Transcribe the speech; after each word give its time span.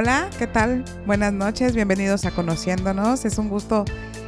Hola, 0.00 0.30
¿qué 0.38 0.46
tal? 0.46 0.84
Buenas 1.06 1.32
noches, 1.32 1.74
bienvenidos 1.74 2.24
a 2.24 2.30
Conociéndonos. 2.30 3.24
Es 3.24 3.36
un 3.36 3.48
gusto 3.48 3.84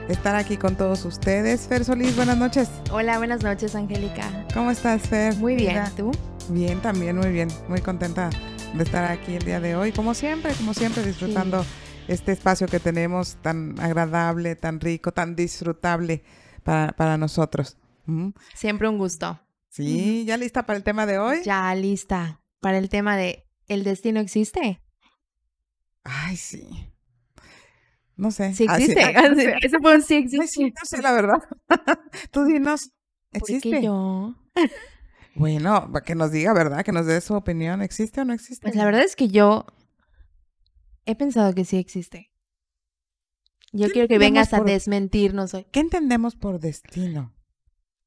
estar 0.08 0.34
aquí 0.34 0.56
con 0.56 0.74
todos 0.74 1.04
ustedes. 1.04 1.68
Fer 1.68 1.84
Solís, 1.84 2.16
buenas 2.16 2.36
noches. 2.36 2.68
Hola, 2.90 3.18
buenas 3.18 3.44
noches, 3.44 3.76
Angélica. 3.76 4.48
¿Cómo 4.52 4.72
estás, 4.72 5.02
Fer? 5.02 5.36
Muy 5.36 5.54
bien, 5.54 5.80
¿tú? 5.96 6.10
Bien, 6.48 6.82
también, 6.82 7.16
muy 7.16 7.30
bien. 7.30 7.46
Muy 7.68 7.80
contenta 7.82 8.30
de 8.74 8.82
estar 8.82 9.12
aquí 9.12 9.36
el 9.36 9.44
día 9.44 9.60
de 9.60 9.76
hoy. 9.76 9.92
Como 9.92 10.12
siempre, 10.14 10.52
como 10.54 10.74
siempre, 10.74 11.04
disfrutando 11.04 11.64
este 12.08 12.32
espacio 12.32 12.66
que 12.66 12.80
tenemos 12.80 13.36
tan 13.36 13.78
agradable, 13.78 14.56
tan 14.56 14.80
rico, 14.80 15.12
tan 15.12 15.36
disfrutable 15.36 16.24
para, 16.64 17.16
nosotros. 17.16 17.76
Siempre 18.54 18.88
un 18.88 18.98
gusto. 18.98 19.38
Sí, 19.68 20.24
¿ya 20.26 20.36
lista 20.36 20.66
para 20.66 20.78
el 20.78 20.82
tema 20.82 21.06
de 21.06 21.18
hoy? 21.18 21.44
Ya 21.44 21.72
lista 21.76 22.40
para 22.58 22.76
el 22.78 22.88
tema 22.88 23.16
de 23.16 23.46
¿el 23.68 23.84
destino 23.84 24.18
existe? 24.18 24.80
Ay, 26.04 26.36
sí. 26.36 26.90
No 28.16 28.30
sé. 28.30 28.54
Sí 28.54 28.64
existe. 28.64 29.02
Ah, 29.02 29.30
sí, 29.36 29.46
Ese 29.62 29.78
fue 29.80 29.94
un 29.94 30.02
sí 30.02 30.16
existe. 30.16 30.60
No 30.70 30.84
sé, 30.84 31.02
la 31.02 31.12
verdad. 31.12 31.42
Tú 32.30 32.44
dinos, 32.44 32.90
¿existe? 33.32 33.70
¿Por 33.70 33.82
yo? 33.82 34.34
Bueno, 35.34 35.90
que 36.04 36.14
nos 36.14 36.32
diga, 36.32 36.52
¿verdad? 36.52 36.84
Que 36.84 36.92
nos 36.92 37.06
dé 37.06 37.20
su 37.20 37.34
opinión. 37.34 37.82
¿Existe 37.82 38.20
o 38.20 38.24
no 38.24 38.32
existe? 38.32 38.62
Pues 38.62 38.76
la 38.76 38.84
verdad 38.84 39.02
es 39.02 39.16
que 39.16 39.28
yo 39.28 39.64
he 41.06 41.16
pensado 41.16 41.54
que 41.54 41.64
sí 41.64 41.78
existe. 41.78 42.30
Yo 43.72 43.88
quiero 43.90 44.08
que 44.08 44.18
vengas 44.18 44.52
a 44.52 44.60
desmentirnos 44.60 45.54
hoy. 45.54 45.64
¿Qué 45.70 45.80
entendemos 45.80 46.34
por 46.34 46.58
destino? 46.58 47.32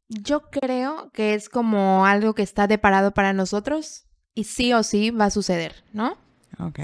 Yo 0.09 0.49
creo 0.51 1.09
que 1.11 1.33
es 1.33 1.49
como 1.49 2.05
algo 2.05 2.35
que 2.35 2.43
está 2.43 2.67
deparado 2.67 3.13
para 3.13 3.33
nosotros 3.33 4.05
y 4.35 4.43
sí 4.43 4.73
o 4.73 4.83
sí 4.83 5.09
va 5.09 5.25
a 5.25 5.31
suceder, 5.31 5.85
¿no? 5.93 6.17
Ok. 6.59 6.79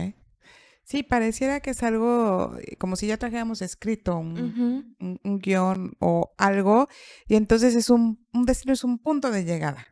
Sí, 0.90 1.04
pareciera 1.04 1.60
que 1.60 1.70
es 1.70 1.84
algo 1.84 2.56
eh, 2.58 2.76
como 2.78 2.96
si 2.96 3.06
ya 3.06 3.18
trajéramos 3.18 3.62
escrito 3.62 4.18
un, 4.18 4.96
guion 5.24 5.96
o 6.00 6.34
algo, 6.40 6.88
y 7.28 7.36
entonces 7.36 7.76
es 7.76 7.92
un, 7.92 8.26
un, 8.34 8.46
destino, 8.46 8.74
es 8.74 8.84
un 8.84 8.98
punto 8.98 9.30
de 9.30 9.46
llegada. 9.46 9.86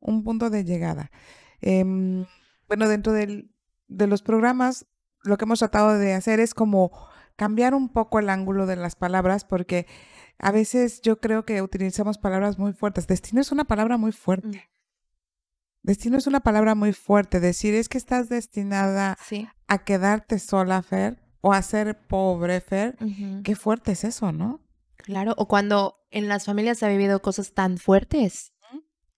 Un 0.00 0.24
punto 0.24 0.50
de 0.50 0.64
llegada. 0.64 1.12
Em, 1.60 2.26
bueno, 2.66 2.88
dentro 2.88 3.12
del, 3.12 3.54
de 3.86 4.08
los 4.08 4.22
programas, 4.22 4.88
lo 5.22 5.38
que 5.38 5.44
hemos 5.44 5.60
tratado 5.60 5.96
de 5.96 6.14
hacer 6.14 6.40
es 6.40 6.54
como 6.54 6.90
cambiar 7.36 7.72
un 7.72 7.88
poco 7.88 8.18
el 8.18 8.30
ángulo 8.30 8.66
de 8.66 8.74
las 8.74 8.96
palabras, 8.96 9.44
porque 9.44 9.86
a 10.38 10.50
veces 10.50 11.02
yo 11.02 11.20
creo 11.20 11.44
que 11.44 11.62
utilizamos 11.62 12.18
palabras 12.18 12.58
muy 12.58 12.72
fuertes. 12.72 13.06
Destino 13.06 13.40
es 13.40 13.52
una 13.52 13.64
palabra 13.64 13.96
muy 13.96 14.10
fuerte. 14.10 14.68
Destino 15.82 16.18
es 16.18 16.26
una 16.26 16.40
palabra 16.40 16.74
muy 16.74 16.92
fuerte. 16.92 17.40
Decir 17.40 17.74
es 17.74 17.88
que 17.88 17.98
estás 17.98 18.28
destinada 18.28 19.16
a 19.66 19.84
quedarte 19.84 20.38
sola, 20.38 20.82
Fer, 20.82 21.22
o 21.40 21.52
a 21.52 21.62
ser 21.62 21.98
pobre, 22.06 22.60
Fer. 22.60 22.96
Qué 23.44 23.56
fuerte 23.56 23.92
es 23.92 24.04
eso, 24.04 24.32
¿no? 24.32 24.60
Claro, 24.96 25.34
o 25.38 25.48
cuando 25.48 25.96
en 26.10 26.28
las 26.28 26.44
familias 26.44 26.78
se 26.78 26.86
ha 26.86 26.90
vivido 26.90 27.22
cosas 27.22 27.52
tan 27.52 27.78
fuertes. 27.78 28.52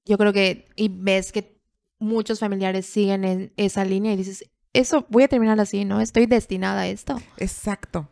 Yo 0.04 0.18
creo 0.18 0.32
que, 0.32 0.68
y 0.76 0.88
ves 0.88 1.32
que 1.32 1.60
muchos 1.98 2.40
familiares 2.40 2.86
siguen 2.86 3.24
en 3.24 3.52
esa 3.56 3.84
línea 3.84 4.12
y 4.12 4.16
dices, 4.16 4.50
eso 4.72 5.06
voy 5.08 5.24
a 5.24 5.28
terminar 5.28 5.60
así, 5.60 5.84
¿no? 5.84 6.00
Estoy 6.00 6.26
destinada 6.26 6.82
a 6.82 6.88
esto. 6.88 7.20
Exacto. 7.36 8.08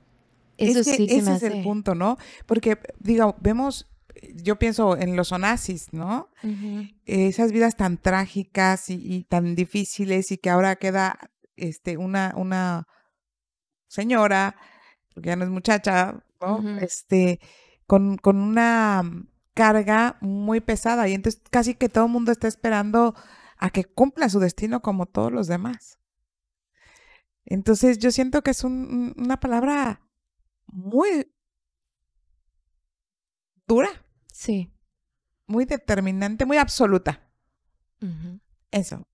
Eso 0.57 0.85
sí 0.85 1.07
ese 1.09 1.33
es 1.33 1.43
el 1.43 1.63
punto, 1.63 1.95
¿no? 1.95 2.19
Porque, 2.47 2.79
digo, 2.99 3.35
vemos 3.41 3.90
yo 4.35 4.59
pienso 4.59 4.97
en 4.97 5.17
los 5.17 5.33
onazis, 5.33 5.93
¿no? 5.93 6.29
Esas 7.07 7.53
vidas 7.53 7.77
tan 7.77 7.99
trágicas 7.99 8.91
y, 8.91 9.25
tan 9.25 9.55
difíciles 9.55 10.31
y 10.33 10.39
que 10.39 10.51
ahora 10.51 10.77
queda 10.77 11.19
este, 11.57 11.97
una, 11.97 12.33
una 12.37 12.87
señora, 13.89 14.57
porque 15.15 15.29
ya 15.29 15.37
no 15.37 15.45
es 15.45 15.51
muchacha, 15.51 16.23
¿no? 16.41 16.79
Este, 16.79 17.41
con, 17.87 18.17
con 18.17 18.37
una 18.37 19.03
carga 19.55 20.17
muy 20.21 20.61
pesada 20.61 21.09
y 21.09 21.15
entonces 21.15 21.43
casi 21.51 21.75
que 21.75 21.89
todo 21.89 22.07
el 22.07 22.13
mundo 22.13 22.33
está 22.33 22.49
esperando 22.49 23.15
a 23.57 23.71
que 23.71 23.85
cumpla 23.85 24.29
su 24.29 24.39
destino 24.39 24.81
como 24.81 25.07
todos 25.07 25.33
los 25.33 25.47
demás. 25.47 25.99
Entonces 27.45 27.99
yo 27.99 28.11
siento 28.11 28.43
que 28.43 28.53
es 28.53 28.65
una 28.65 29.41
palabra 29.41 30.01
muy 30.67 31.31
dura. 33.67 33.91
Sí. 34.41 34.73
Muy 35.47 35.67
determinante, 35.67 36.47
muy 36.47 36.57
absoluta. 36.57 37.31
Eso, 38.71 39.07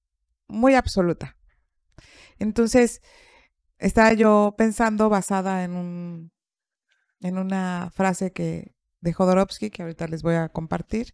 muy 0.47 0.77
absoluta. 0.77 1.37
Entonces, 2.39 3.03
estaba 3.79 4.13
yo 4.13 4.55
pensando 4.57 5.09
basada 5.09 5.65
en 5.65 5.73
un 5.73 6.33
en 7.23 7.39
una 7.39 7.91
frase 7.93 8.31
que 8.31 8.77
de 9.01 9.13
Jodorowsky 9.13 9.71
que 9.71 9.83
ahorita 9.83 10.07
les 10.07 10.23
voy 10.23 10.37
a 10.37 10.49
compartir 10.49 11.13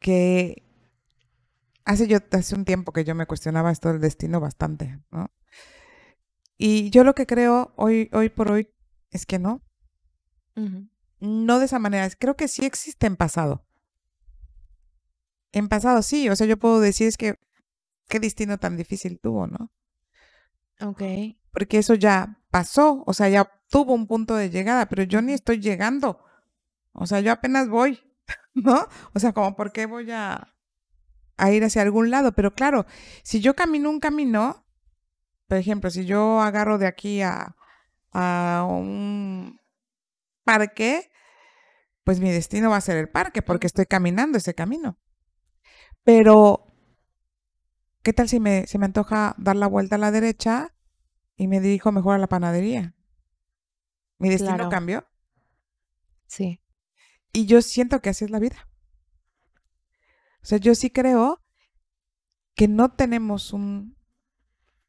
que 0.00 0.64
hace 1.84 2.08
yo 2.08 2.18
hace 2.32 2.56
un 2.56 2.64
tiempo 2.64 2.92
que 2.92 3.04
yo 3.04 3.14
me 3.14 3.26
cuestionaba 3.26 3.70
esto 3.70 3.90
del 3.92 4.00
destino 4.00 4.40
bastante, 4.40 4.98
¿no? 5.12 5.30
Y 6.56 6.90
yo 6.90 7.04
lo 7.04 7.14
que 7.14 7.26
creo 7.26 7.72
hoy 7.76 8.10
hoy 8.12 8.28
por 8.28 8.50
hoy 8.50 8.70
es 9.12 9.24
que 9.24 9.38
no 9.38 9.62
no 11.20 11.58
de 11.58 11.66
esa 11.66 11.78
manera. 11.78 12.08
Creo 12.18 12.36
que 12.36 12.48
sí 12.48 12.64
existe 12.64 13.06
en 13.06 13.16
pasado. 13.16 13.64
En 15.52 15.68
pasado 15.68 16.02
sí, 16.02 16.28
o 16.28 16.36
sea, 16.36 16.46
yo 16.46 16.58
puedo 16.58 16.80
decir 16.80 17.08
es 17.08 17.16
que 17.16 17.38
qué 18.08 18.20
destino 18.20 18.58
tan 18.58 18.76
difícil 18.76 19.18
tuvo, 19.20 19.46
¿no? 19.46 19.72
Ok. 20.80 21.02
Porque 21.52 21.78
eso 21.78 21.94
ya 21.94 22.38
pasó, 22.50 23.02
o 23.06 23.14
sea, 23.14 23.28
ya 23.28 23.50
tuvo 23.68 23.94
un 23.94 24.06
punto 24.06 24.34
de 24.34 24.50
llegada, 24.50 24.86
pero 24.86 25.02
yo 25.02 25.22
ni 25.22 25.32
estoy 25.32 25.60
llegando. 25.60 26.22
O 26.92 27.06
sea, 27.06 27.20
yo 27.20 27.32
apenas 27.32 27.68
voy, 27.68 28.00
¿no? 28.54 28.88
O 29.14 29.18
sea, 29.18 29.32
como 29.32 29.56
por 29.56 29.72
qué 29.72 29.86
voy 29.86 30.10
a, 30.10 30.54
a 31.36 31.52
ir 31.52 31.64
hacia 31.64 31.82
algún 31.82 32.10
lado. 32.10 32.32
Pero 32.32 32.54
claro, 32.54 32.86
si 33.22 33.40
yo 33.40 33.54
camino 33.54 33.90
un 33.90 34.00
camino, 34.00 34.64
por 35.46 35.58
ejemplo, 35.58 35.90
si 35.90 36.04
yo 36.04 36.40
agarro 36.40 36.78
de 36.78 36.86
aquí 36.86 37.22
a, 37.22 37.56
a 38.12 38.66
un 38.68 39.57
parque, 40.48 41.10
pues 42.04 42.20
mi 42.20 42.30
destino 42.30 42.70
va 42.70 42.78
a 42.78 42.80
ser 42.80 42.96
el 42.96 43.10
parque 43.10 43.42
porque 43.42 43.66
estoy 43.66 43.84
caminando 43.84 44.38
ese 44.38 44.54
camino. 44.54 44.98
Pero, 46.04 46.72
¿qué 48.02 48.14
tal 48.14 48.30
si 48.30 48.40
me, 48.40 48.64
me 48.78 48.84
antoja 48.86 49.34
dar 49.36 49.56
la 49.56 49.66
vuelta 49.66 49.96
a 49.96 49.98
la 49.98 50.10
derecha 50.10 50.74
y 51.36 51.48
me 51.48 51.60
dirijo 51.60 51.92
mejor 51.92 52.14
a 52.14 52.18
la 52.18 52.28
panadería? 52.28 52.94
¿Mi 54.16 54.30
destino 54.30 54.70
cambió? 54.70 55.06
Sí. 56.26 56.62
Y 57.30 57.44
yo 57.44 57.60
siento 57.60 58.00
que 58.00 58.08
así 58.08 58.24
es 58.24 58.30
la 58.30 58.38
vida. 58.38 58.70
O 60.42 60.46
sea, 60.46 60.56
yo 60.56 60.74
sí 60.74 60.88
creo 60.88 61.44
que 62.54 62.68
no 62.68 62.94
tenemos 62.94 63.52
un 63.52 63.98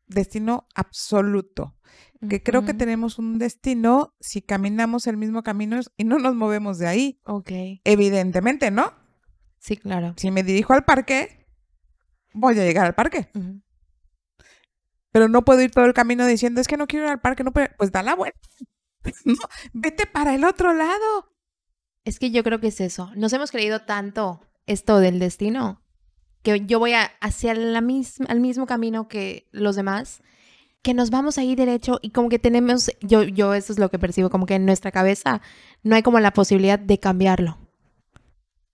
destino 0.07 0.69
absoluto 0.73 1.75
que 2.27 2.43
creo 2.43 2.65
que 2.65 2.73
tenemos 2.73 3.17
un 3.17 3.39
destino 3.39 4.13
si 4.19 4.41
caminamos 4.41 5.07
el 5.07 5.15
mismo 5.15 5.41
camino 5.41 5.79
y 5.95 6.03
no 6.03 6.19
nos 6.19 6.35
movemos 6.35 6.77
de 6.77 6.87
ahí. 6.87 7.21
Ok. 7.25 7.51
Evidentemente, 7.85 8.71
¿no? 8.71 8.93
Sí, 9.59 9.77
claro. 9.77 10.13
Si 10.17 10.29
me 10.31 10.43
dirijo 10.43 10.73
al 10.73 10.83
parque, 10.83 11.47
voy 12.33 12.59
a 12.59 12.63
llegar 12.63 12.85
al 12.85 12.95
parque. 12.95 13.29
Pero 15.11 15.29
no 15.29 15.45
puedo 15.45 15.61
ir 15.61 15.71
todo 15.71 15.85
el 15.85 15.93
camino 15.93 16.25
diciendo, 16.25 16.59
es 16.59 16.67
que 16.67 16.77
no 16.77 16.87
quiero 16.87 17.05
ir 17.05 17.11
al 17.11 17.21
parque, 17.21 17.43
no 17.43 17.51
pues 17.51 17.91
da 17.91 18.03
la 18.03 18.15
vuelta. 18.15 18.39
no, 19.25 19.35
vete 19.73 20.05
para 20.05 20.35
el 20.35 20.43
otro 20.43 20.73
lado. 20.73 21.33
Es 22.03 22.19
que 22.19 22.31
yo 22.31 22.43
creo 22.43 22.59
que 22.59 22.67
es 22.67 22.81
eso. 22.81 23.11
Nos 23.15 23.31
hemos 23.33 23.51
creído 23.51 23.81
tanto 23.81 24.41
esto 24.65 24.99
del 24.99 25.19
destino 25.19 25.83
que 26.43 26.65
yo 26.65 26.79
voy 26.79 26.93
a 26.93 27.11
hacia 27.21 27.53
la 27.53 27.81
misma, 27.81 28.25
al 28.29 28.39
mismo 28.39 28.65
camino 28.65 29.07
que 29.07 29.49
los 29.51 29.75
demás 29.75 30.21
que 30.81 30.93
nos 30.93 31.09
vamos 31.09 31.37
a 31.37 31.43
ir 31.43 31.57
derecho 31.57 31.99
y 32.01 32.11
como 32.11 32.29
que 32.29 32.39
tenemos, 32.39 32.91
yo, 33.01 33.23
yo 33.23 33.53
eso 33.53 33.73
es 33.73 33.79
lo 33.79 33.89
que 33.89 33.99
percibo, 33.99 34.29
como 34.29 34.45
que 34.45 34.55
en 34.55 34.65
nuestra 34.65 34.91
cabeza 34.91 35.41
no 35.83 35.95
hay 35.95 36.03
como 36.03 36.19
la 36.19 36.31
posibilidad 36.31 36.79
de 36.79 36.99
cambiarlo. 36.99 37.57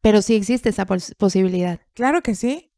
Pero 0.02 0.22
sí 0.22 0.36
existe 0.36 0.69
esa 0.69 0.86
posibilidad. 0.86 1.80
Claro 1.94 2.22
que 2.22 2.36
sí. 2.36 2.72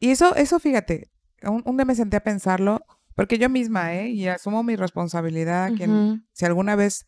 Y 0.00 0.10
eso, 0.10 0.34
eso 0.36 0.60
fíjate, 0.60 1.10
un, 1.42 1.76
día 1.76 1.86
me 1.86 1.94
senté 1.94 2.18
a 2.18 2.22
pensarlo, 2.22 2.82
porque 3.14 3.38
yo 3.38 3.48
misma, 3.48 3.94
¿eh? 3.94 4.10
Y 4.10 4.28
asumo 4.28 4.62
mi 4.62 4.76
responsabilidad, 4.76 5.72
quien, 5.74 6.26
si 6.32 6.44
alguna 6.44 6.76
vez 6.76 7.06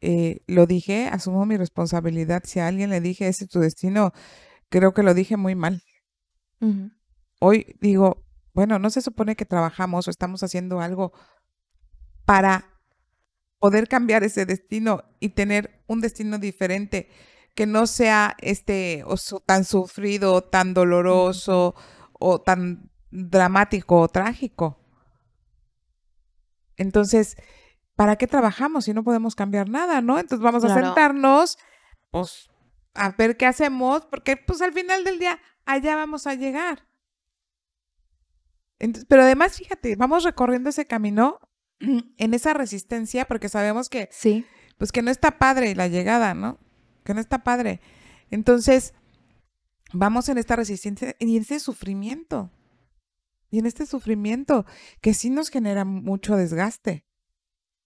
eh, 0.00 0.40
lo 0.46 0.66
dije, 0.66 1.08
asumo 1.08 1.46
mi 1.46 1.56
responsabilidad. 1.56 2.42
Si 2.44 2.58
a 2.58 2.66
alguien 2.66 2.90
le 2.90 3.00
dije, 3.00 3.28
ese 3.28 3.44
es 3.44 3.50
tu 3.50 3.60
destino, 3.60 4.12
creo 4.68 4.92
que 4.92 5.02
lo 5.02 5.14
dije 5.14 5.36
muy 5.36 5.54
mal. 5.54 5.82
Hoy 7.40 7.76
digo, 7.80 8.26
bueno, 8.52 8.78
no 8.78 8.90
se 8.90 9.00
supone 9.00 9.36
que 9.36 9.44
trabajamos 9.44 10.06
o 10.06 10.10
estamos 10.10 10.42
haciendo 10.42 10.80
algo 10.80 11.12
para 12.24 12.80
poder 13.58 13.88
cambiar 13.88 14.24
ese 14.24 14.46
destino 14.46 15.04
y 15.20 15.30
tener 15.30 15.82
un 15.86 16.00
destino 16.00 16.38
diferente 16.38 17.10
que 17.54 17.66
no 17.66 17.86
sea 17.86 18.36
este 18.38 19.04
o 19.06 19.16
tan 19.40 19.64
sufrido, 19.64 20.42
tan 20.42 20.72
doloroso 20.72 21.74
o 22.18 22.40
tan 22.40 22.90
dramático 23.10 24.00
o 24.00 24.08
trágico. 24.08 24.78
Entonces, 26.76 27.36
¿para 27.94 28.16
qué 28.16 28.26
trabajamos 28.26 28.86
si 28.86 28.94
no 28.94 29.04
podemos 29.04 29.34
cambiar 29.34 29.68
nada, 29.68 30.00
no? 30.00 30.18
Entonces 30.18 30.42
vamos 30.42 30.64
a 30.64 30.74
sentarnos, 30.74 31.58
pues, 32.10 32.48
a 32.94 33.10
ver 33.10 33.36
qué 33.36 33.46
hacemos, 33.46 34.06
porque 34.06 34.36
pues 34.36 34.62
al 34.62 34.72
final 34.72 35.04
del 35.04 35.18
día 35.18 35.38
allá 35.66 35.96
vamos 35.96 36.26
a 36.26 36.34
llegar. 36.34 36.89
Pero 39.08 39.22
además, 39.22 39.56
fíjate, 39.56 39.96
vamos 39.96 40.24
recorriendo 40.24 40.70
ese 40.70 40.86
camino 40.86 41.38
en 41.80 42.34
esa 42.34 42.54
resistencia, 42.54 43.26
porque 43.26 43.48
sabemos 43.48 43.88
que, 43.88 44.08
sí. 44.10 44.46
pues 44.78 44.92
que 44.92 45.02
no 45.02 45.10
está 45.10 45.38
padre 45.38 45.74
la 45.74 45.88
llegada, 45.88 46.34
¿no? 46.34 46.58
Que 47.04 47.14
no 47.14 47.20
está 47.20 47.44
padre. 47.44 47.80
Entonces, 48.30 48.94
vamos 49.92 50.28
en 50.28 50.38
esta 50.38 50.56
resistencia 50.56 51.16
y 51.18 51.36
en 51.36 51.42
ese 51.42 51.60
sufrimiento. 51.60 52.50
Y 53.50 53.58
en 53.58 53.66
este 53.66 53.84
sufrimiento 53.84 54.64
que 55.00 55.12
sí 55.12 55.28
nos 55.28 55.48
genera 55.48 55.84
mucho 55.84 56.36
desgaste. 56.36 57.04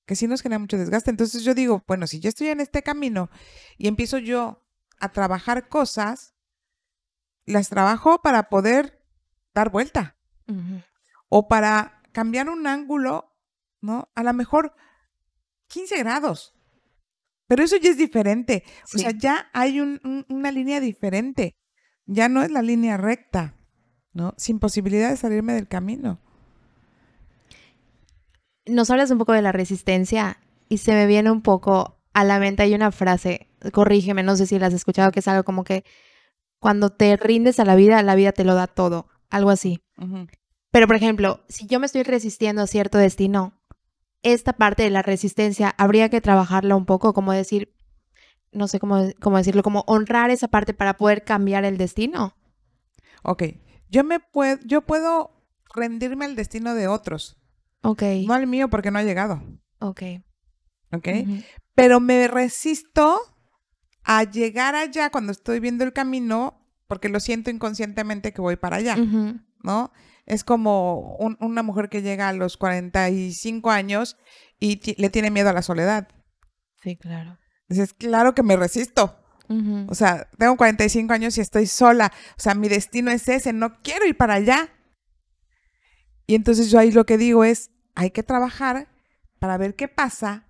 Que 0.07 0.15
sí 0.15 0.27
nos 0.27 0.43
genera 0.43 0.59
mucho 0.59 0.77
desgaste. 0.77 1.11
Entonces 1.11 1.43
yo 1.43 1.55
digo, 1.55 1.83
bueno, 1.87 2.07
si 2.07 2.21
yo 2.21 2.29
estoy 2.29 2.49
en 2.49 2.61
este 2.61 2.83
camino 2.83 3.31
y 3.79 3.89
empiezo 3.89 4.19
yo 4.19 4.63
a 5.01 5.11
trabajar 5.11 5.69
cosas, 5.69 6.35
las 7.47 7.71
trabajo 7.71 8.21
para 8.21 8.49
poder 8.51 9.03
dar 9.55 9.71
vuelta. 9.71 10.14
O 11.29 11.49
para 11.49 12.03
cambiar 12.13 12.49
un 12.49 12.67
ángulo, 12.67 13.33
¿no? 13.81 14.09
A 14.15 14.23
lo 14.23 14.33
mejor 14.33 14.75
15 15.69 15.99
grados. 15.99 16.55
Pero 17.47 17.63
eso 17.63 17.77
ya 17.77 17.91
es 17.91 17.99
diferente. 17.99 18.65
O 18.95 18.99
sea, 18.99 19.11
ya 19.11 19.51
hay 19.53 19.81
una 19.81 20.51
línea 20.51 20.81
diferente. 20.81 21.57
Ya 22.07 22.29
no 22.29 22.43
es 22.43 22.51
la 22.51 22.63
línea 22.63 22.97
recta, 22.97 23.57
¿no? 24.13 24.35
Sin 24.37 24.59
posibilidad 24.59 25.11
de 25.11 25.17
salirme 25.17 25.55
del 25.55 25.69
camino. 25.69 26.21
Nos 28.67 28.91
hablas 28.91 29.11
un 29.11 29.19
poco 29.19 29.33
de 29.33 29.43
la 29.43 29.53
resistencia 29.53 30.39
y 30.69 30.79
se 30.79 30.93
me 30.93 31.07
viene 31.07 31.31
un 31.31 31.43
poco 31.43 32.01
a 32.15 32.25
la 32.25 32.39
mente. 32.39 32.63
Hay 32.63 32.75
una 32.75 32.93
frase, 32.93 33.49
corrígeme, 33.73 34.23
no 34.23 34.37
sé 34.37 34.47
si 34.47 34.59
la 34.59 34.69
has 34.69 34.75
escuchado, 34.75 35.13
que 35.13 35.21
es 35.21 35.29
algo 35.29 35.45
como 35.45 35.65
que 35.65 35.85
cuando 36.59 36.91
te 36.91 37.17
rindes 37.19 37.61
a 37.61 37.67
la 37.67 37.75
vida, 37.75 38.03
la 38.03 38.15
vida 38.15 38.33
te 38.33 38.45
lo 38.45 38.55
da 38.55 38.67
todo, 38.67 39.09
algo 39.35 39.51
así. 39.51 39.83
Pero, 40.71 40.87
por 40.87 40.97
ejemplo, 40.97 41.45
si 41.49 41.67
yo 41.67 41.81
me 41.81 41.87
estoy 41.87 42.03
resistiendo 42.03 42.63
a 42.63 42.67
cierto 42.67 42.99
destino, 42.99 43.61
esta 44.23 44.55
parte 44.55 44.83
de 44.83 44.91
la 44.91 45.03
resistencia 45.03 45.75
habría 45.77 46.09
que 46.09 46.21
trabajarla 46.21 46.77
un 46.77 46.87
poco, 46.87 47.13
como 47.13 47.33
decir, 47.33 47.75
no 48.53 48.69
sé 48.69 48.79
cómo, 48.79 49.11
cómo 49.21 49.37
decirlo, 49.37 49.63
como 49.63 49.85
honrar 49.87 50.31
esa 50.31 50.49
parte 50.49 50.73
para 50.75 50.97
poder 50.97 51.25
cambiar 51.25 51.65
el 51.65 51.77
destino. 51.77 52.37
Ok, 53.23 53.43
yo 53.89 54.05
me 54.05 54.21
puedo, 54.21 54.59
yo 54.65 54.83
puedo 54.83 55.31
rendirme 55.75 56.25
al 56.25 56.37
destino 56.37 56.75
de 56.75 56.89
otros. 56.89 57.37
Ok. 57.83 58.03
No 58.27 58.35
al 58.35 58.47
mío 58.47 58.71
porque 58.71 58.91
no 58.91 58.99
ha 58.99 59.03
llegado. 59.03 59.43
Ok. 59.81 60.03
Ok. 60.93 61.09
Pero 61.75 62.01
me 62.01 62.29
resisto 62.29 63.21
a 64.05 64.25
llegar 64.25 64.75
allá 64.75 65.11
cuando 65.11 65.33
estoy 65.33 65.61
viendo 65.61 65.85
el 65.85 65.93
camino 65.93 66.64
porque 66.95 67.09
lo 67.09 67.19
siento 67.19 67.51
inconscientemente 67.51 68.33
que 68.33 68.41
voy 68.41 68.55
para 68.55 68.77
allá, 68.77 68.97
¿no? 69.65 69.91
Es 70.27 70.45
como 70.45 71.17
una 71.41 71.65
mujer 71.65 71.89
que 71.89 72.03
llega 72.03 72.29
a 72.29 72.33
los 72.33 72.57
45 72.57 73.69
años 73.73 74.17
y 74.61 74.81
le 74.95 75.11
tiene 75.11 75.33
miedo 75.33 75.49
a 75.49 75.53
la 75.53 75.63
soledad. 75.63 76.07
Sí, 76.85 76.97
claro. 76.97 77.37
Dices, 77.69 77.95
claro 77.95 78.33
que 78.37 78.45
me 78.45 78.55
resisto. 78.55 79.19
O 79.89 79.95
sea, 79.97 80.31
tengo 80.39 80.57
45 80.57 81.13
años 81.13 81.37
y 81.37 81.41
estoy 81.41 81.67
sola. 81.67 82.13
O 82.39 82.41
sea, 82.41 82.55
mi 82.55 82.69
destino 82.69 83.11
es 83.11 83.29
ese, 83.29 83.53
no 83.53 83.83
quiero 83.83 84.07
ir 84.07 84.17
para 84.17 84.35
allá. 84.35 84.69
Y 86.29 86.37
entonces 86.37 86.71
yo 86.71 86.79
ahí 86.79 86.93
lo 86.93 87.07
que 87.07 87.19
digo 87.19 87.43
es, 87.43 87.73
hay 87.97 88.13
que 88.13 88.23
trabajar 88.23 88.89
para 89.41 89.59
ver 89.59 89.75
qué 89.75 89.89
pasa 89.89 90.47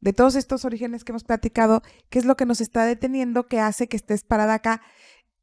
de 0.00 0.12
todos 0.12 0.36
estos 0.36 0.64
orígenes 0.64 1.02
que 1.02 1.10
hemos 1.10 1.24
platicado, 1.24 1.82
qué 2.08 2.20
es 2.20 2.24
lo 2.24 2.36
que 2.36 2.46
nos 2.46 2.60
está 2.60 2.84
deteniendo, 2.84 3.48
que 3.48 3.58
hace 3.58 3.88
que 3.88 3.96
estés 3.96 4.22
parada 4.22 4.54
acá 4.54 4.80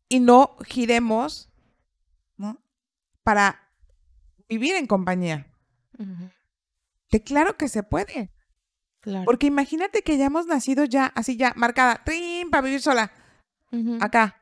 y 0.09 0.19
no 0.19 0.57
giremos, 0.65 1.49
¿no? 2.37 2.61
Para 3.23 3.69
vivir 4.47 4.75
en 4.75 4.87
compañía. 4.87 5.51
Que 7.09 7.21
claro 7.21 7.57
que 7.57 7.67
se 7.69 7.83
puede. 7.83 8.31
Porque 9.23 9.47
imagínate 9.47 10.01
que 10.01 10.17
ya 10.17 10.25
hemos 10.25 10.47
nacido 10.47 10.83
ya, 10.85 11.07
así 11.15 11.37
ya, 11.37 11.53
marcada, 11.55 12.03
trim, 12.03 12.49
para 12.49 12.61
vivir 12.61 12.81
sola. 12.81 13.11
Acá. 13.99 14.41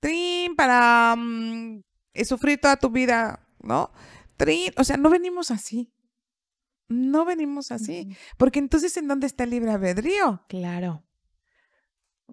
Trim, 0.00 0.54
para 0.56 1.14
mm, 1.16 1.82
sufrir 2.24 2.60
toda 2.60 2.76
tu 2.76 2.90
vida, 2.90 3.46
¿no? 3.60 3.90
Trim, 4.36 4.72
o 4.76 4.84
sea, 4.84 4.96
no 4.96 5.10
venimos 5.10 5.50
así. 5.50 5.92
No 6.88 7.24
venimos 7.24 7.72
así. 7.72 8.16
Porque 8.38 8.60
entonces, 8.60 8.96
¿en 8.96 9.08
dónde 9.08 9.26
está 9.26 9.44
el 9.44 9.50
libre 9.50 9.72
albedrío? 9.72 10.44
Claro. 10.48 11.02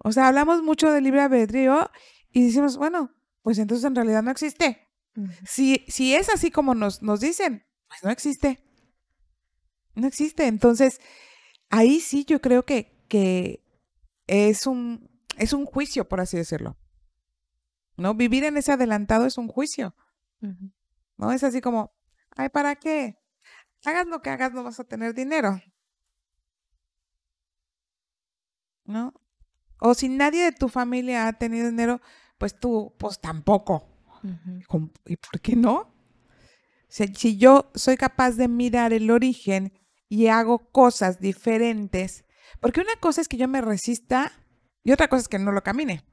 O 0.04 0.12
sea, 0.12 0.28
hablamos 0.28 0.62
mucho 0.62 0.92
de 0.92 1.01
libre 1.01 1.22
albedrío 1.22 1.89
y 2.33 2.45
decimos, 2.45 2.77
bueno, 2.77 3.12
pues 3.44 3.59
entonces 3.59 3.85
en 3.85 3.95
realidad 3.95 4.24
no 4.24 4.31
existe. 4.31 4.89
si, 5.45 5.85
si 5.88 6.15
es 6.15 6.30
así 6.30 6.50
como 6.50 6.74
nos, 6.74 7.03
nos 7.03 7.19
dicen, 7.19 7.63
pues 7.88 8.03
no 8.03 8.09
existe. 8.09 8.63
No 9.94 10.07
existe. 10.07 10.47
Entonces, 10.47 11.00
ahí 11.69 12.00
sí 12.00 12.25
yo 12.25 12.41
creo 12.41 12.65
que, 12.65 13.06
que 13.07 13.63
es, 14.25 14.65
un, 14.65 15.09
es 15.38 15.53
un 15.53 15.65
juicio, 15.65 16.09
por 16.09 16.19
así 16.19 16.35
decirlo. 16.35 16.75
¿No? 17.97 18.15
Vivir 18.15 18.44
en 18.44 18.57
ese 18.57 18.71
adelantado 18.71 19.27
es 19.27 19.38
un 19.38 19.47
juicio. 19.47 19.95
¿No? 21.18 21.31
Es 21.31 21.44
así 21.44 21.62
como, 21.62 21.94
ay, 22.36 22.50
¿para 22.50 22.75
qué? 22.75 23.19
Hagas 23.86 24.07
lo 24.07 24.24
que 24.24 24.31
hagas, 24.31 24.53
no 24.53 24.63
vas 24.63 24.79
a 24.79 24.83
tener 24.86 25.13
dinero. 25.13 25.62
¿No? 28.86 29.13
O 29.79 29.94
si 29.94 30.09
nadie 30.09 30.45
de 30.45 30.51
tu 30.51 30.69
familia 30.69 31.27
ha 31.27 31.33
tenido 31.33 31.69
dinero, 31.69 32.01
pues 32.44 32.60
tú, 32.60 32.94
pues 32.98 33.22
tampoco. 33.22 33.88
¿Y 35.06 35.16
por 35.16 35.40
qué 35.40 35.56
no? 35.56 35.95
si 36.90 37.38
yo 37.38 37.72
soy 37.74 37.95
capaz 37.95 38.31
de 38.31 38.50
mirar 38.50 38.92
el 38.92 39.10
origen 39.12 39.72
y 40.10 40.28
hago 40.28 40.69
cosas 40.69 41.22
diferentes. 41.22 42.25
Porque 42.60 42.81
una 42.81 42.98
cosa 43.00 43.22
es 43.22 43.30
que 43.30 43.38
yo 43.38 43.48
me 43.48 43.62
resista 43.62 44.34
y 44.84 44.92
otra 44.92 45.07
cosa 45.07 45.22
es 45.22 45.30
que 45.30 45.40
no 45.40 45.54
lo 45.54 45.63
camine. 45.63 46.04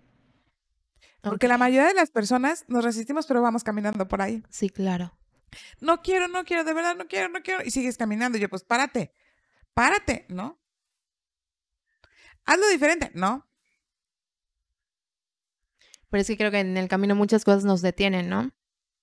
Porque 1.21 1.49
la 1.49 1.59
mayoría 1.59 1.89
de 1.89 1.95
las 1.95 2.13
personas 2.13 2.65
nos 2.69 2.85
resistimos, 2.85 3.27
pero 3.27 3.43
vamos 3.43 3.65
caminando 3.65 4.07
por 4.07 4.23
ahí. 4.23 4.45
Sí, 4.51 4.71
claro. 4.71 5.19
No 5.81 6.01
quiero, 6.01 6.29
no 6.29 6.45
quiero, 6.45 6.63
de 6.63 6.75
verdad 6.75 6.95
no 6.95 7.09
quiero, 7.09 7.29
no 7.29 7.43
quiero. 7.43 7.65
Y 7.65 7.73
sigues 7.73 7.97
caminando. 7.99 8.39
Y 8.39 8.41
yo, 8.41 8.49
pues 8.49 8.63
párate, 8.63 9.13
párate, 9.75 10.27
¿no? 10.29 10.63
Hazlo 12.45 12.69
diferente, 12.69 13.11
¿no? 13.15 13.50
Pero 16.11 16.21
es 16.21 16.27
que 16.27 16.37
creo 16.37 16.51
que 16.51 16.61
en 16.61 16.77
el 16.77 16.89
camino 16.89 17.15
muchas 17.15 17.45
cosas 17.45 17.65
nos 17.65 17.83
detienen, 17.83 18.29
¿no? 18.29 18.51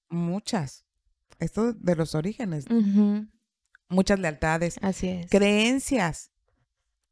Muchas. 0.10 0.86
Esto 1.40 1.74
de 1.74 1.96
los 1.96 2.16
orígenes 2.16 2.66
muchas 3.90 4.20
lealtades. 4.20 4.78
Así 4.82 5.10
es. 5.10 5.30
Creencias, 5.30 6.32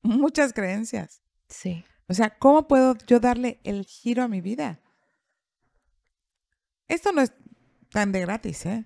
muchas 0.02 0.54
creencias. 0.54 1.22
Sí. 1.50 1.86
O 2.08 2.14
sea, 2.14 2.38
¿cómo 2.38 2.68
puedo 2.68 2.96
yo 3.08 3.20
darle 3.20 3.60
el 3.64 3.86
giro 3.86 4.24
a 4.24 4.28
mi 4.28 4.42
vida? 4.42 4.80
Esto 6.88 7.12
no 7.12 7.22
es 7.22 7.34
tan 7.90 8.12
de 8.12 8.22
gratis, 8.22 8.66
¿eh? 8.66 8.86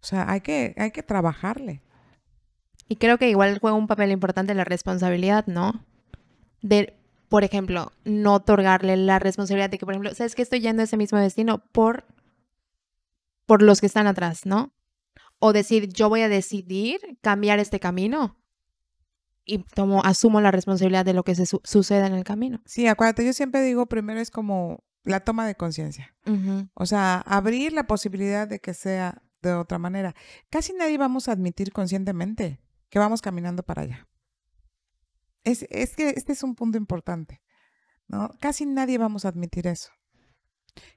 O 0.00 0.04
sea, 0.04 0.30
hay 0.30 0.42
que, 0.42 0.74
hay 0.76 0.90
que 0.90 1.02
trabajarle. 1.02 1.82
Y 2.88 2.96
creo 2.96 3.18
que 3.18 3.30
igual 3.30 3.58
juega 3.58 3.76
un 3.76 3.86
papel 3.86 4.10
importante 4.12 4.54
la 4.54 4.64
responsabilidad, 4.64 5.46
¿no? 5.46 5.84
De, 6.60 6.97
por 7.28 7.44
ejemplo, 7.44 7.92
no 8.04 8.34
otorgarle 8.34 8.96
la 8.96 9.18
responsabilidad 9.18 9.70
de 9.70 9.78
que, 9.78 9.86
por 9.86 9.94
ejemplo, 9.94 10.14
¿sabes 10.14 10.34
que 10.34 10.42
estoy 10.42 10.60
yendo 10.60 10.82
a 10.82 10.84
ese 10.84 10.96
mismo 10.96 11.18
destino 11.18 11.58
por, 11.72 12.04
por 13.46 13.62
los 13.62 13.80
que 13.80 13.86
están 13.86 14.06
atrás, 14.06 14.46
¿no? 14.46 14.72
o 15.38 15.52
decir, 15.52 15.88
yo 15.92 16.08
voy 16.08 16.22
a 16.22 16.28
decidir 16.28 17.18
cambiar 17.20 17.58
este 17.58 17.80
camino 17.80 18.36
y 19.44 19.58
tomo, 19.58 20.04
asumo 20.04 20.40
la 20.40 20.50
responsabilidad 20.50 21.04
de 21.04 21.14
lo 21.14 21.22
que 21.22 21.34
se 21.34 21.46
suceda 21.46 22.06
en 22.06 22.12
el 22.12 22.24
camino. 22.24 22.60
Sí, 22.66 22.86
acuérdate, 22.86 23.24
yo 23.24 23.32
siempre 23.32 23.62
digo, 23.62 23.86
primero 23.86 24.20
es 24.20 24.30
como 24.30 24.84
la 25.04 25.20
toma 25.20 25.46
de 25.46 25.54
conciencia. 25.54 26.14
O 26.74 26.84
sea, 26.84 27.20
abrir 27.20 27.72
la 27.72 27.86
posibilidad 27.86 28.46
de 28.46 28.58
que 28.58 28.74
sea 28.74 29.22
de 29.40 29.54
otra 29.54 29.78
manera. 29.78 30.14
Casi 30.50 30.74
nadie 30.74 30.98
vamos 30.98 31.28
a 31.28 31.32
admitir 31.32 31.72
conscientemente 31.72 32.60
que 32.90 32.98
vamos 32.98 33.22
caminando 33.22 33.62
para 33.62 33.82
allá. 33.82 34.07
Es, 35.48 35.66
es 35.70 35.96
que 35.96 36.10
este 36.10 36.32
es 36.32 36.42
un 36.42 36.54
punto 36.54 36.76
importante, 36.76 37.40
¿no? 38.06 38.36
Casi 38.38 38.66
nadie 38.66 38.98
vamos 38.98 39.24
a 39.24 39.28
admitir 39.28 39.66
eso. 39.66 39.90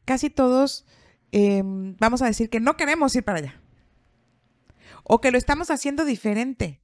Casi 0.04 0.30
todos 0.30 0.86
em, 1.32 1.96
vamos 1.98 2.22
a 2.22 2.26
decir 2.26 2.50
que 2.50 2.60
no 2.60 2.76
queremos 2.76 3.16
ir 3.16 3.24
para 3.24 3.40
allá 3.40 3.62
o 5.04 5.22
que 5.22 5.32
lo 5.32 5.38
estamos 5.38 5.72
haciendo 5.72 6.04
diferente. 6.04 6.84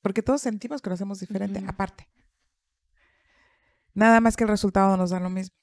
Porque 0.00 0.22
todos 0.22 0.40
sentimos 0.40 0.80
que 0.80 0.88
lo 0.88 0.94
hacemos 0.94 1.20
diferente, 1.20 1.62
aparte. 1.66 2.08
Nada 3.94 4.20
más 4.20 4.36
que 4.36 4.44
el 4.44 4.50
resultado 4.50 4.96
nos 4.96 5.10
da 5.10 5.20
lo 5.20 5.28
mismo. 5.28 5.56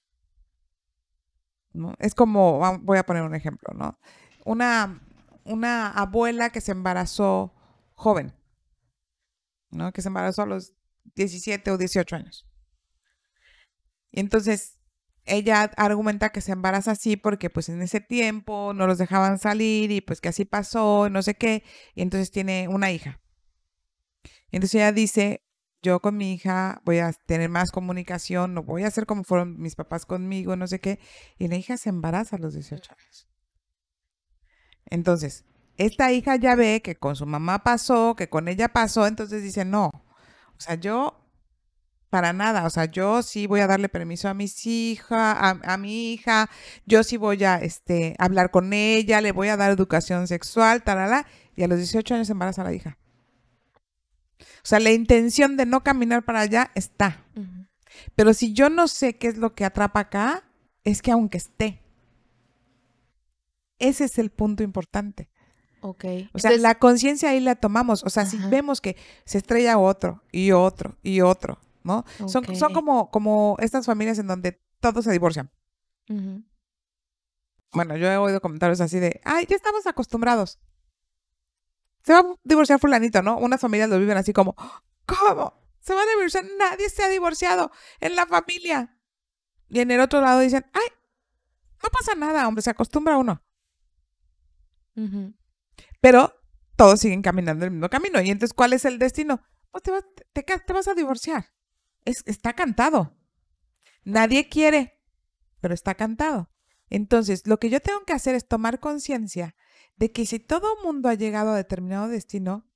¿No? 1.73 1.93
Es 1.99 2.13
como, 2.13 2.79
voy 2.81 2.97
a 2.97 3.05
poner 3.05 3.23
un 3.23 3.33
ejemplo, 3.33 3.73
¿no? 3.73 3.99
Una, 4.45 5.01
una 5.43 5.89
abuela 5.89 6.49
que 6.51 6.61
se 6.61 6.71
embarazó 6.71 7.53
joven, 7.93 8.33
¿no? 9.71 9.91
Que 9.91 10.01
se 10.01 10.07
embarazó 10.07 10.43
a 10.43 10.47
los 10.47 10.73
17 11.15 11.71
o 11.71 11.77
18 11.77 12.15
años. 12.15 12.47
Y 14.11 14.19
entonces 14.19 14.79
ella 15.25 15.63
argumenta 15.77 16.29
que 16.31 16.41
se 16.41 16.51
embaraza 16.51 16.91
así 16.91 17.17
porque 17.17 17.49
pues 17.49 17.69
en 17.69 17.81
ese 17.81 17.99
tiempo 17.99 18.73
no 18.73 18.87
los 18.87 18.97
dejaban 18.97 19.39
salir 19.39 19.91
y 19.91 20.01
pues 20.01 20.21
que 20.21 20.29
así 20.29 20.45
pasó, 20.45 21.09
no 21.09 21.21
sé 21.21 21.35
qué, 21.35 21.63
y 21.95 22.01
entonces 22.01 22.31
tiene 22.31 22.67
una 22.67 22.91
hija. 22.91 23.21
Entonces 24.51 24.75
ella 24.75 24.91
dice, 24.91 25.43
yo 25.81 25.99
con 25.99 26.17
mi 26.17 26.33
hija 26.33 26.81
voy 26.85 26.99
a 26.99 27.11
tener 27.11 27.49
más 27.49 27.71
comunicación, 27.71 28.53
no 28.53 28.63
voy 28.63 28.83
a 28.83 28.87
hacer 28.87 29.05
como 29.05 29.23
fueron 29.23 29.59
mis 29.59 29.75
papás 29.75 30.05
conmigo, 30.05 30.55
no 30.55 30.67
sé 30.67 30.79
qué, 30.79 30.99
y 31.37 31.47
la 31.47 31.55
hija 31.55 31.77
se 31.77 31.89
embaraza 31.89 32.35
a 32.35 32.39
los 32.39 32.53
18 32.53 32.91
años. 32.97 33.27
Entonces, 34.85 35.45
esta 35.77 36.11
hija 36.11 36.35
ya 36.35 36.55
ve 36.55 36.81
que 36.81 36.95
con 36.95 37.15
su 37.15 37.25
mamá 37.25 37.63
pasó, 37.63 38.15
que 38.15 38.29
con 38.29 38.47
ella 38.47 38.69
pasó, 38.69 39.07
entonces 39.07 39.43
dice, 39.43 39.65
no, 39.65 39.87
o 39.87 40.59
sea, 40.59 40.75
yo 40.75 41.21
para 42.09 42.31
nada, 42.31 42.65
o 42.65 42.69
sea, 42.69 42.85
yo 42.85 43.21
sí 43.23 43.45
voy 43.45 43.59
a 43.59 43.67
darle 43.67 43.89
permiso 43.89 44.29
a 44.29 44.33
mis 44.33 44.65
hijas, 44.65 45.59
a, 45.61 45.77
mi 45.77 46.13
hija, 46.13 46.49
yo 46.85 47.03
sí 47.03 47.17
voy 47.17 47.43
a 47.43 47.57
este, 47.57 48.15
hablar 48.19 48.51
con 48.51 48.71
ella, 48.71 49.19
le 49.19 49.33
voy 49.33 49.49
a 49.49 49.57
dar 49.57 49.69
educación 49.71 50.27
sexual, 50.27 50.83
tarala, 50.83 51.27
y 51.57 51.63
a 51.63 51.67
los 51.67 51.77
18 51.77 52.15
años 52.15 52.29
embaraza 52.29 52.63
la 52.63 52.73
hija. 52.73 52.97
O 54.39 54.67
sea, 54.67 54.79
la 54.79 54.91
intención 54.91 55.57
de 55.57 55.65
no 55.65 55.83
caminar 55.83 56.23
para 56.23 56.39
allá 56.39 56.71
está. 56.73 57.25
Pero 58.15 58.33
si 58.33 58.53
yo 58.53 58.69
no 58.69 58.87
sé 58.87 59.17
qué 59.17 59.27
es 59.27 59.37
lo 59.37 59.53
que 59.53 59.65
atrapa 59.65 59.99
acá, 59.99 60.43
es 60.85 61.01
que 61.01 61.11
aunque 61.11 61.37
esté. 61.37 61.81
Ese 63.77 64.05
es 64.05 64.17
el 64.19 64.29
punto 64.29 64.63
importante. 64.63 65.29
Ok. 65.85 66.05
O 66.33 66.39
sea, 66.39 66.49
la 66.57 66.79
conciencia 66.79 67.29
ahí 67.29 67.39
la 67.39 67.55
tomamos. 67.55 68.03
O 68.03 68.09
sea, 68.09 68.25
si 68.25 68.37
vemos 68.37 68.81
que 68.81 68.97
se 69.23 69.37
estrella 69.37 69.77
otro 69.77 70.23
y 70.31 70.51
otro 70.51 70.97
y 71.03 71.21
otro, 71.21 71.59
¿no? 71.83 72.05
Son, 72.27 72.43
son 72.55 72.73
como, 72.73 73.11
como 73.11 73.55
estas 73.59 73.85
familias 73.85 74.17
en 74.17 74.25
donde 74.25 74.59
todos 74.79 75.05
se 75.05 75.11
divorcian. 75.11 75.51
Bueno, 77.71 77.95
yo 77.97 78.07
he 78.07 78.17
oído 78.17 78.41
comentarios 78.41 78.81
así 78.81 78.99
de, 78.99 79.21
ay, 79.23 79.45
ya 79.47 79.55
estamos 79.55 79.85
acostumbrados. 79.85 80.59
Se 82.01 82.13
va 82.13 82.19
a 82.19 82.35
divorciar 82.43 82.79
fulanito, 82.79 83.21
¿no? 83.21 83.37
Unas 83.37 83.61
familias 83.61 83.89
lo 83.89 83.99
viven 83.99 84.17
así 84.17 84.33
como, 84.33 84.55
¿cómo? 85.05 85.53
Se 85.81 85.93
va 85.93 86.01
a 86.01 86.15
divorciar, 86.15 86.45
nadie 86.57 86.89
se 86.89 87.03
ha 87.03 87.09
divorciado 87.09 87.71
en 87.99 88.15
la 88.15 88.25
familia. 88.25 88.97
Y 89.69 89.81
en 89.81 89.91
el 89.91 89.99
otro 89.99 90.19
lado 90.19 90.39
dicen, 90.39 90.65
ay, 90.73 90.87
no 91.83 91.89
pasa 91.89 92.15
nada, 92.15 92.47
hombre, 92.47 92.63
se 92.63 92.71
acostumbra 92.71 93.17
uno. 93.17 93.43
Pero 96.01 96.33
todos 96.75 96.99
siguen 96.99 97.21
caminando 97.21 97.65
el 97.65 97.71
mismo 97.71 97.89
camino. 97.89 98.21
Y 98.21 98.29
entonces, 98.29 98.53
¿cuál 98.53 98.73
es 98.73 98.85
el 98.85 98.99
destino? 98.99 99.41
Pues 99.71 99.83
te 99.83 99.91
vas, 99.91 100.05
te, 100.33 100.73
vas 100.73 100.87
a 100.87 100.93
divorciar. 100.93 101.53
Es, 102.05 102.23
está 102.25 102.53
cantado. 102.53 103.17
Nadie 104.03 104.49
quiere, 104.49 105.01
pero 105.61 105.73
está 105.73 105.95
cantado. 105.95 106.49
Entonces, 106.89 107.47
lo 107.47 107.59
que 107.59 107.69
yo 107.69 107.79
tengo 107.79 108.03
que 108.05 108.13
hacer 108.13 108.35
es 108.35 108.47
tomar 108.47 108.79
conciencia 108.79 109.55
de 109.95 110.11
que 110.11 110.25
si 110.25 110.39
todo 110.39 110.81
mundo 110.83 111.09
ha 111.09 111.15
llegado 111.15 111.51
a 111.51 111.57
determinado 111.57 112.07
destino, 112.07 112.67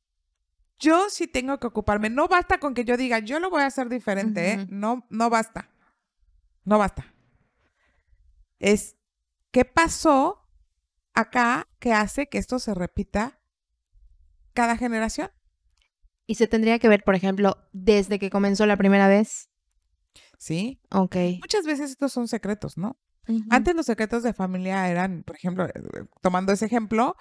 yo 0.80 1.10
sí 1.10 1.28
tengo 1.28 1.60
que 1.60 1.68
ocuparme. 1.68 2.10
No 2.10 2.28
basta 2.28 2.60
con 2.60 2.74
que 2.74 2.86
yo 2.86 2.98
diga, 2.98 3.20
yo 3.20 3.40
lo 3.40 3.50
voy 3.50 3.62
a 3.62 3.68
hacer 3.68 3.90
diferente, 3.90 4.54
¿eh? 4.54 4.68
No, 4.70 5.06
no 5.10 5.30
basta. 5.30 5.70
No 6.64 6.78
basta. 6.80 7.14
Es, 8.60 8.96
¿qué 9.52 9.66
pasó 9.66 10.39
acá 11.20 11.68
que 11.80 11.94
hace 11.94 12.28
que 12.28 12.38
esto 12.38 12.60
se 12.60 12.74
repita 12.74 13.40
cada 14.54 14.78
generación. 14.78 15.32
¿Y 16.26 16.36
se 16.36 16.48
tendría 16.48 16.80
que 16.80 16.90
ver, 16.90 17.04
por 17.04 17.16
ejemplo, 17.16 17.58
desde 17.72 18.20
que 18.20 18.30
comenzó 18.30 18.66
la 18.66 18.78
primera 18.78 19.08
vez? 19.08 19.50
Sí. 20.38 20.80
Ok. 20.92 21.16
Muchas 21.42 21.66
veces 21.66 21.92
estos 21.92 22.12
son 22.12 22.28
secretos, 22.28 22.78
¿no? 22.78 23.00
Antes 23.52 23.76
los 23.76 23.86
secretos 23.86 24.24
de 24.24 24.34
familia 24.34 24.90
eran, 24.90 25.22
por 25.22 25.36
ejemplo, 25.36 25.66
eh, 25.68 25.72
tomando 26.22 26.52
ese 26.52 26.66
ejemplo, 26.66 27.16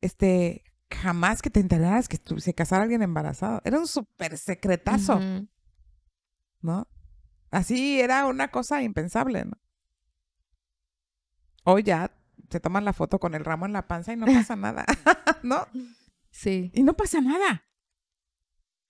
este, 0.00 0.64
jamás 0.90 1.42
que 1.42 1.50
te 1.50 1.60
enteraras 1.60 2.08
que 2.08 2.18
se 2.38 2.54
casara 2.54 2.84
alguien 2.84 3.02
embarazado. 3.02 3.60
Era 3.64 3.78
un 3.78 3.86
súper 3.86 4.38
secretazo, 4.38 5.20
¿no? 6.62 6.88
Así 7.50 8.00
era 8.00 8.26
una 8.26 8.48
cosa 8.48 8.82
impensable, 8.82 9.44
¿no? 9.44 9.58
Hoy 11.64 11.82
ya 11.82 12.10
se 12.50 12.60
toman 12.60 12.84
la 12.84 12.92
foto 12.92 13.18
con 13.18 13.34
el 13.34 13.44
ramo 13.44 13.66
en 13.66 13.72
la 13.72 13.86
panza 13.86 14.12
y 14.12 14.16
no 14.16 14.26
pasa 14.26 14.56
nada, 14.56 14.84
¿no? 15.42 15.66
Sí. 16.30 16.70
Y 16.74 16.82
no 16.82 16.94
pasa 16.94 17.20
nada. 17.20 17.64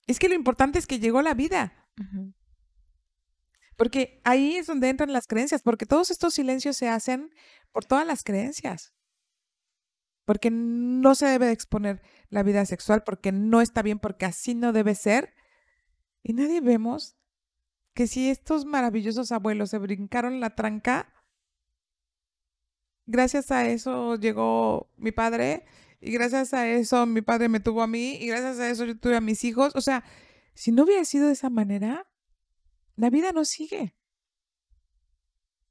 Es 0.07 0.19
que 0.19 0.29
lo 0.29 0.35
importante 0.35 0.79
es 0.79 0.87
que 0.87 0.99
llegó 0.99 1.21
la 1.21 1.33
vida. 1.33 1.73
Porque 3.77 4.21
ahí 4.23 4.55
es 4.55 4.67
donde 4.67 4.89
entran 4.89 5.13
las 5.13 5.27
creencias, 5.27 5.61
porque 5.61 5.85
todos 5.85 6.11
estos 6.11 6.33
silencios 6.33 6.77
se 6.77 6.89
hacen 6.89 7.33
por 7.71 7.85
todas 7.85 8.05
las 8.05 8.23
creencias. 8.23 8.93
Porque 10.25 10.49
no 10.51 11.15
se 11.15 11.27
debe 11.27 11.51
exponer 11.51 12.01
la 12.29 12.43
vida 12.43 12.65
sexual, 12.65 13.03
porque 13.03 13.31
no 13.31 13.61
está 13.61 13.81
bien, 13.81 13.99
porque 13.99 14.25
así 14.25 14.55
no 14.55 14.71
debe 14.71 14.95
ser. 14.95 15.33
Y 16.23 16.33
nadie 16.33 16.61
vemos 16.61 17.17
que 17.93 18.07
si 18.07 18.29
estos 18.29 18.65
maravillosos 18.65 19.31
abuelos 19.31 19.71
se 19.71 19.77
brincaron 19.77 20.39
la 20.39 20.51
tranca, 20.51 21.13
gracias 23.05 23.51
a 23.51 23.67
eso 23.67 24.15
llegó 24.15 24.89
mi 24.97 25.11
padre 25.11 25.65
y 25.99 26.11
gracias 26.11 26.53
a 26.53 26.67
eso 26.67 27.05
mi 27.05 27.21
padre 27.21 27.49
me 27.49 27.59
tuvo 27.59 27.81
a 27.81 27.87
mí 27.87 28.15
y 28.15 28.27
gracias 28.27 28.59
a 28.59 28.69
eso 28.69 28.85
yo 28.85 28.97
tuve 28.97 29.15
a 29.15 29.21
mis 29.21 29.43
hijos. 29.43 29.75
O 29.75 29.81
sea, 29.81 30.03
si 30.53 30.71
no 30.71 30.83
hubiera 30.83 31.05
sido 31.05 31.27
de 31.27 31.33
esa 31.33 31.49
manera, 31.49 32.07
la 32.95 33.09
vida 33.09 33.31
no 33.31 33.45
sigue. 33.45 33.95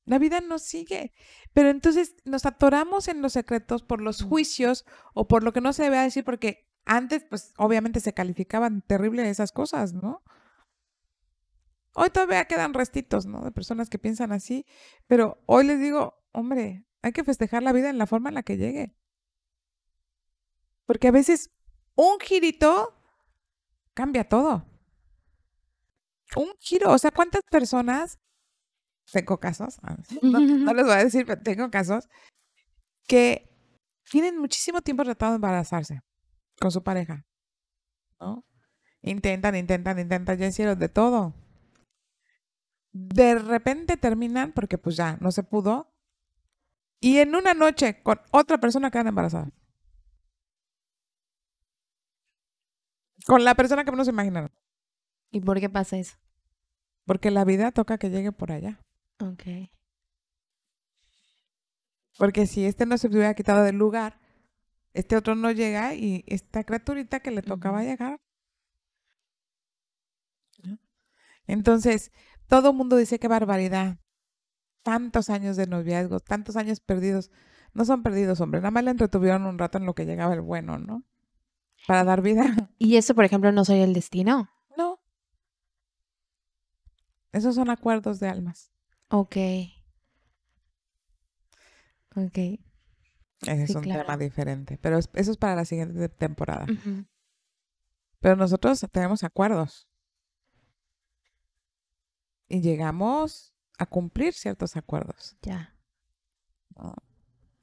La 0.04 0.18
vida 0.18 0.40
no 0.40 0.58
sigue. 0.58 1.12
Pero 1.52 1.68
entonces 1.68 2.16
nos 2.24 2.46
atoramos 2.46 3.08
en 3.08 3.22
los 3.22 3.32
secretos 3.32 3.82
por 3.82 4.00
los 4.00 4.22
juicios 4.22 4.84
o 5.14 5.28
por 5.28 5.42
lo 5.42 5.52
que 5.52 5.60
no 5.60 5.72
se 5.72 5.84
debe 5.84 5.98
decir 5.98 6.24
porque 6.24 6.68
antes 6.84 7.24
pues 7.28 7.52
obviamente 7.56 8.00
se 8.00 8.14
calificaban 8.14 8.82
terrible 8.82 9.28
esas 9.28 9.52
cosas, 9.52 9.92
¿no? 9.92 10.22
Hoy 11.94 12.10
todavía 12.10 12.44
quedan 12.46 12.72
restitos, 12.72 13.26
¿no? 13.26 13.42
De 13.42 13.50
personas 13.50 13.90
que 13.90 13.98
piensan 13.98 14.32
así, 14.32 14.64
pero 15.08 15.42
hoy 15.46 15.66
les 15.66 15.80
digo, 15.80 16.14
hombre, 16.32 16.86
hay 17.02 17.12
que 17.12 17.24
festejar 17.24 17.62
la 17.62 17.72
vida 17.72 17.90
en 17.90 17.98
la 17.98 18.06
forma 18.06 18.28
en 18.28 18.34
la 18.34 18.42
que 18.42 18.56
llegue. 18.56 18.94
Porque 20.86 21.08
a 21.08 21.12
veces 21.12 21.50
un 21.94 22.18
girito 22.20 22.94
cambia 23.94 24.28
todo. 24.28 24.66
Un 26.36 26.52
giro, 26.60 26.92
o 26.92 26.98
sea, 26.98 27.10
¿cuántas 27.10 27.42
personas, 27.50 28.18
tengo 29.10 29.38
casos, 29.40 29.78
no, 30.22 30.38
les 30.74 30.84
voy 30.84 30.94
a 30.94 31.04
decir, 31.04 31.26
pero 31.26 31.42
tengo 31.42 31.70
casos, 31.70 32.08
que 33.06 33.50
tienen 34.10 34.38
muchísimo 34.38 34.80
tiempo 34.82 35.04
tratando 35.04 35.32
de 35.32 35.36
embarazarse 35.36 36.00
con 36.60 36.70
su 36.70 36.82
pareja, 36.82 37.26
¿no? 38.20 38.44
Intentan, 39.02 39.56
intentan, 39.56 39.98
intentan, 39.98 40.38
ya 40.38 40.46
hicieron 40.46 40.78
de 40.78 40.88
todo. 40.88 41.34
De 42.92 43.36
repente 43.36 43.96
terminan 43.96 44.52
porque 44.52 44.78
pues 44.78 44.96
ya 44.96 45.16
no 45.20 45.32
se 45.32 45.42
pudo 45.42 45.89
y 47.00 47.18
en 47.18 47.34
una 47.34 47.54
noche 47.54 48.02
con 48.02 48.20
otra 48.30 48.58
persona 48.58 48.90
quedan 48.90 49.08
embarazadas. 49.08 49.52
Con 53.26 53.44
la 53.44 53.54
persona 53.54 53.84
que 53.84 53.92
no 53.92 54.04
se 54.04 54.10
imaginaron. 54.10 54.50
¿Y 55.30 55.40
por 55.40 55.60
qué 55.60 55.70
pasa 55.70 55.96
eso? 55.98 56.16
Porque 57.06 57.30
la 57.30 57.44
vida 57.44 57.72
toca 57.72 57.98
que 57.98 58.10
llegue 58.10 58.32
por 58.32 58.52
allá. 58.52 58.80
Ok. 59.18 59.70
Porque 62.18 62.46
si 62.46 62.66
este 62.66 62.84
no 62.86 62.98
se 62.98 63.08
hubiera 63.08 63.34
quitado 63.34 63.62
del 63.62 63.76
lugar, 63.76 64.20
este 64.92 65.16
otro 65.16 65.34
no 65.34 65.50
llega 65.52 65.94
y 65.94 66.24
esta 66.26 66.64
criaturita 66.64 67.20
que 67.20 67.30
le 67.30 67.42
tocaba 67.42 67.82
llegar. 67.82 68.20
Entonces, 71.46 72.12
todo 72.46 72.70
el 72.70 72.76
mundo 72.76 72.96
dice 72.96 73.18
qué 73.18 73.28
barbaridad 73.28 73.98
tantos 74.82 75.30
años 75.30 75.56
de 75.56 75.66
noviazgo, 75.66 76.20
tantos 76.20 76.56
años 76.56 76.80
perdidos. 76.80 77.30
No 77.72 77.84
son 77.84 78.02
perdidos, 78.02 78.40
hombre. 78.40 78.60
Nada 78.60 78.70
más 78.70 78.84
le 78.84 78.90
entretuvieron 78.90 79.46
un 79.46 79.58
rato 79.58 79.78
en 79.78 79.86
lo 79.86 79.94
que 79.94 80.06
llegaba 80.06 80.34
el 80.34 80.40
bueno, 80.40 80.78
¿no? 80.78 81.04
Para 81.86 82.04
dar 82.04 82.22
vida. 82.22 82.70
¿Y 82.78 82.96
eso, 82.96 83.14
por 83.14 83.24
ejemplo, 83.24 83.52
no 83.52 83.64
sería 83.64 83.84
el 83.84 83.94
destino? 83.94 84.50
No. 84.76 85.00
Esos 87.32 87.54
son 87.54 87.70
acuerdos 87.70 88.20
de 88.20 88.28
almas. 88.28 88.72
Ok. 89.08 89.36
Ok. 92.16 92.38
Ese 93.42 93.62
es 93.64 93.74
un 93.74 93.82
tema 93.82 94.16
diferente. 94.16 94.78
Pero 94.78 94.98
eso 94.98 95.10
es 95.14 95.36
para 95.36 95.56
la 95.56 95.64
siguiente 95.64 96.08
temporada. 96.08 96.66
Pero 98.18 98.36
nosotros 98.36 98.84
tenemos 98.92 99.24
acuerdos. 99.24 99.88
Y 102.48 102.60
llegamos 102.60 103.49
a 103.80 103.86
cumplir 103.86 104.34
ciertos 104.34 104.76
acuerdos. 104.76 105.38
Ya. 105.40 105.74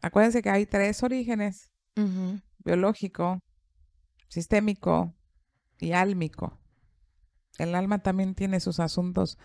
Acuérdense 0.02 0.42
que 0.42 0.50
hay 0.50 0.66
tres 0.66 1.04
orígenes, 1.04 1.72
biológico, 2.66 3.40
sistémico 4.28 5.14
y 5.80 5.92
álmico. 5.92 6.60
El 7.60 7.76
alma 7.76 8.00
también 8.00 8.34
tiene 8.34 8.60
sus 8.60 8.80
asuntos, 8.80 9.38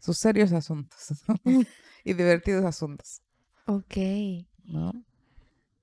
sus 0.00 0.18
serios 0.18 0.52
asuntos 0.52 1.14
y 2.04 2.12
divertidos 2.12 2.64
asuntos. 2.64 3.22
Ok. 3.66 3.96
¿No? 4.64 4.92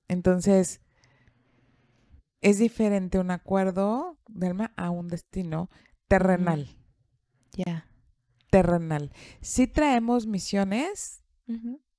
Entonces, 0.08 0.82
es 2.42 2.58
diferente 2.58 3.18
un 3.18 3.30
acuerdo 3.30 4.18
de 4.28 4.48
alma 4.48 4.74
a 4.76 4.90
un 4.90 5.08
destino 5.08 5.70
terrenal. 6.06 6.76
Ya. 7.52 7.88
Terrenal. 8.54 9.10
Si 9.40 9.66
traemos 9.66 10.28
misiones, 10.28 11.24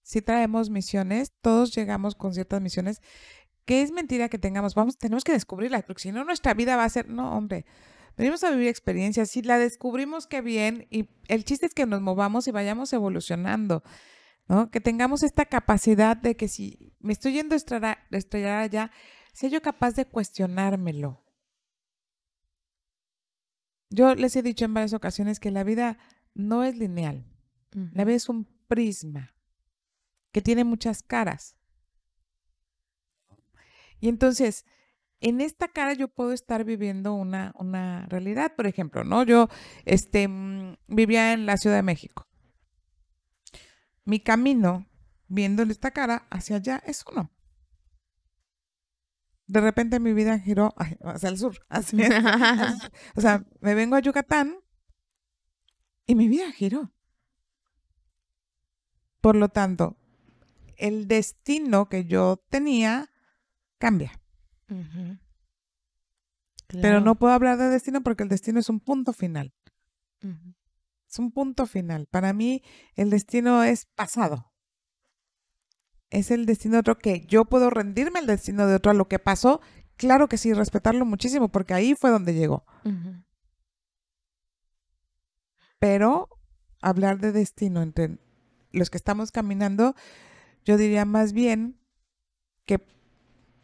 si 0.03 0.21
traemos 0.21 0.69
misiones, 0.69 1.33
todos 1.41 1.75
llegamos 1.75 2.15
con 2.15 2.33
ciertas 2.33 2.61
misiones, 2.61 3.01
que 3.65 3.81
es 3.81 3.91
mentira 3.91 4.29
que 4.29 4.39
tengamos, 4.39 4.73
vamos, 4.73 4.97
tenemos 4.97 5.25
que 5.25 5.33
descubrirlas, 5.33 5.83
porque 5.83 6.03
si 6.03 6.13
no 6.13 6.23
nuestra 6.23 6.53
vida 6.53 6.77
va 6.77 6.85
a 6.85 6.89
ser, 6.89 7.09
no, 7.09 7.35
hombre, 7.35 7.65
venimos 8.15 8.41
a 8.45 8.51
vivir 8.51 8.69
experiencias, 8.69 9.31
si 9.31 9.41
la 9.41 9.59
descubrimos, 9.59 10.27
qué 10.27 10.39
bien, 10.39 10.87
y 10.89 11.09
el 11.27 11.43
chiste 11.43 11.65
es 11.65 11.73
que 11.73 11.85
nos 11.85 11.99
movamos 11.99 12.47
y 12.47 12.51
vayamos 12.51 12.93
evolucionando, 12.93 13.83
¿no? 14.47 14.71
Que 14.71 14.79
tengamos 14.79 15.23
esta 15.23 15.43
capacidad 15.43 16.15
de 16.15 16.37
que 16.37 16.47
si 16.47 16.95
me 17.01 17.11
estoy 17.11 17.33
yendo 17.33 17.55
a 17.55 17.57
estrellar, 17.57 17.97
estrellar 18.11 18.61
allá, 18.61 18.91
sea 19.33 19.49
yo 19.49 19.61
capaz 19.61 19.95
de 19.95 20.05
cuestionármelo. 20.05 21.21
Yo 23.89 24.15
les 24.15 24.37
he 24.37 24.41
dicho 24.41 24.63
en 24.63 24.73
varias 24.73 24.93
ocasiones 24.93 25.41
que 25.41 25.51
la 25.51 25.65
vida 25.65 25.97
no 26.35 26.63
es 26.63 26.77
lineal, 26.77 27.25
la 27.71 28.05
vida 28.05 28.15
es 28.15 28.29
un 28.29 28.45
prisma 28.67 29.33
que 30.31 30.41
tiene 30.41 30.63
muchas 30.63 31.01
caras. 31.01 31.55
Y 33.99 34.09
entonces, 34.09 34.65
en 35.19 35.41
esta 35.41 35.67
cara 35.67 35.93
yo 35.93 36.07
puedo 36.07 36.33
estar 36.33 36.63
viviendo 36.63 37.13
una, 37.13 37.53
una 37.57 38.05
realidad, 38.07 38.53
por 38.55 38.67
ejemplo, 38.67 39.03
¿no? 39.03 39.23
Yo 39.23 39.47
este, 39.85 40.27
mm, 40.27 40.75
vivía 40.87 41.33
en 41.33 41.45
la 41.45 41.57
Ciudad 41.57 41.77
de 41.77 41.83
México. 41.83 42.27
Mi 44.03 44.19
camino, 44.19 44.87
viendo 45.27 45.63
en 45.63 45.71
esta 45.71 45.91
cara, 45.91 46.27
hacia 46.29 46.57
allá 46.57 46.83
es 46.85 47.03
uno. 47.11 47.31
De 49.47 49.61
repente 49.61 49.99
mi 49.99 50.13
vida 50.13 50.37
giró 50.39 50.73
hacia 51.01 51.29
el 51.29 51.37
sur. 51.37 51.65
o 53.15 53.21
sea, 53.21 53.45
me 53.61 53.73
vengo 53.73 53.95
a 53.95 54.01
Yucatán 54.01 54.57
y 56.05 56.15
mi 56.15 56.27
vida 56.27 56.51
giró. 56.51 56.91
Por 59.21 59.35
lo 59.35 59.49
tanto, 59.49 59.97
el 60.77 61.07
destino 61.07 61.89
que 61.89 62.05
yo 62.05 62.43
tenía 62.49 63.09
cambia. 63.77 64.21
Pero 66.67 66.99
no 66.99 67.15
puedo 67.15 67.33
hablar 67.33 67.57
de 67.57 67.69
destino 67.69 68.01
porque 68.01 68.23
el 68.23 68.29
destino 68.29 68.59
es 68.59 68.69
un 68.69 68.79
punto 68.79 69.13
final. 69.13 69.53
Es 71.09 71.19
un 71.19 71.31
punto 71.31 71.65
final. 71.65 72.07
Para 72.07 72.33
mí 72.33 72.63
el 72.95 73.09
destino 73.09 73.63
es 73.63 73.85
pasado. 73.85 74.51
Es 76.09 76.31
el 76.31 76.45
destino 76.45 76.73
de 76.73 76.79
otro 76.79 76.97
que 76.97 77.21
yo 77.21 77.45
puedo 77.45 77.69
rendirme 77.69 78.19
el 78.19 78.27
destino 78.27 78.67
de 78.67 78.75
otro 78.75 78.91
a 78.91 78.95
lo 78.95 79.07
que 79.07 79.19
pasó. 79.19 79.61
Claro 79.97 80.27
que 80.27 80.37
sí, 80.37 80.53
respetarlo 80.53 81.05
muchísimo 81.05 81.49
porque 81.49 81.73
ahí 81.73 81.95
fue 81.95 82.09
donde 82.09 82.33
llegó. 82.33 82.65
Pero 85.79 86.29
hablar 86.81 87.19
de 87.19 87.31
destino 87.31 87.81
entre 87.81 88.17
los 88.71 88.89
que 88.89 88.97
estamos 88.97 89.31
caminando, 89.31 89.95
yo 90.63 90.77
diría 90.77 91.05
más 91.05 91.33
bien 91.33 91.79
que 92.65 92.85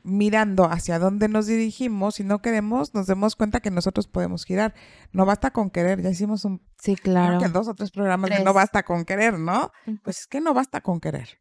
mirando 0.03 0.65
hacia 0.65 0.99
dónde 0.99 1.27
nos 1.27 1.47
dirigimos, 1.47 2.15
si 2.15 2.23
no 2.23 2.41
queremos, 2.41 2.93
nos 2.93 3.07
demos 3.07 3.35
cuenta 3.35 3.59
que 3.59 3.71
nosotros 3.71 4.07
podemos 4.07 4.45
girar. 4.45 4.73
No 5.11 5.25
basta 5.25 5.51
con 5.51 5.69
querer, 5.69 6.01
ya 6.01 6.09
hicimos 6.09 6.45
un... 6.45 6.61
Sí, 6.79 6.95
claro. 6.95 7.39
Que 7.39 7.49
dos 7.49 7.67
o 7.67 7.75
tres 7.75 7.91
programas 7.91 8.29
de 8.29 8.43
no 8.43 8.53
basta 8.53 8.83
con 8.83 9.05
querer, 9.05 9.37
¿no? 9.37 9.71
Pues 10.03 10.21
es 10.21 10.27
que 10.27 10.41
no 10.41 10.53
basta 10.53 10.81
con 10.81 10.99
querer. 10.99 11.39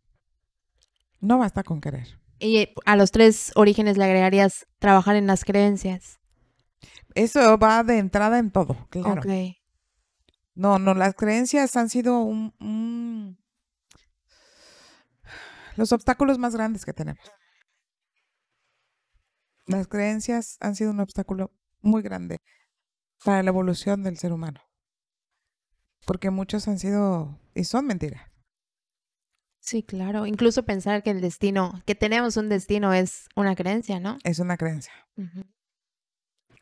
No 1.20 1.38
basta 1.38 1.62
con 1.62 1.80
querer. 1.80 2.18
Y 2.38 2.72
a 2.87 2.96
los 2.96 3.11
tres 3.11 3.52
orígenes 3.54 3.98
le 3.98 4.04
agregarías 4.04 4.66
trabajar 4.78 5.16
en 5.16 5.26
las 5.26 5.44
creencias. 5.44 6.18
Eso 7.14 7.59
va 7.59 7.83
de 7.83 7.98
entrada 7.98 8.38
en 8.38 8.50
todo, 8.50 8.87
claro. 8.88 9.22
No, 10.60 10.78
no, 10.78 10.92
las 10.92 11.14
creencias 11.14 11.74
han 11.76 11.88
sido 11.88 12.20
un 12.20 13.38
los 15.74 15.90
obstáculos 15.92 16.38
más 16.38 16.54
grandes 16.54 16.84
que 16.84 16.92
tenemos. 16.92 17.24
Las 19.64 19.88
creencias 19.88 20.58
han 20.60 20.74
sido 20.74 20.90
un 20.90 21.00
obstáculo 21.00 21.50
muy 21.80 22.02
grande 22.02 22.36
para 23.24 23.42
la 23.42 23.48
evolución 23.48 24.02
del 24.02 24.18
ser 24.18 24.34
humano. 24.34 24.60
Porque 26.04 26.28
muchos 26.28 26.68
han 26.68 26.78
sido 26.78 27.40
y 27.54 27.64
son 27.64 27.86
mentiras. 27.86 28.30
Sí, 29.60 29.82
claro. 29.82 30.26
Incluso 30.26 30.66
pensar 30.66 31.02
que 31.02 31.12
el 31.12 31.22
destino, 31.22 31.82
que 31.86 31.94
tenemos 31.94 32.36
un 32.36 32.50
destino 32.50 32.92
es 32.92 33.30
una 33.34 33.56
creencia, 33.56 33.98
¿no? 33.98 34.18
Es 34.24 34.40
una 34.40 34.58
creencia. 34.58 34.92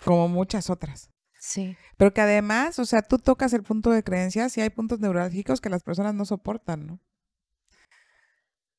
Como 0.05 0.29
muchas 0.29 0.71
otras. 0.71 1.11
Sí. 1.39 1.77
Pero 1.97 2.13
que 2.13 2.21
además, 2.21 2.79
o 2.79 2.85
sea, 2.85 3.03
tú 3.03 3.19
tocas 3.19 3.53
el 3.53 3.63
punto 3.63 3.91
de 3.91 4.03
creencias 4.03 4.57
y 4.57 4.61
hay 4.61 4.71
puntos 4.71 5.01
neurálgicos 5.01 5.61
que 5.61 5.71
las 5.71 5.83
personas 5.83 6.15
no 6.15 6.25
soportan, 6.25 6.87
¿no? 6.87 7.01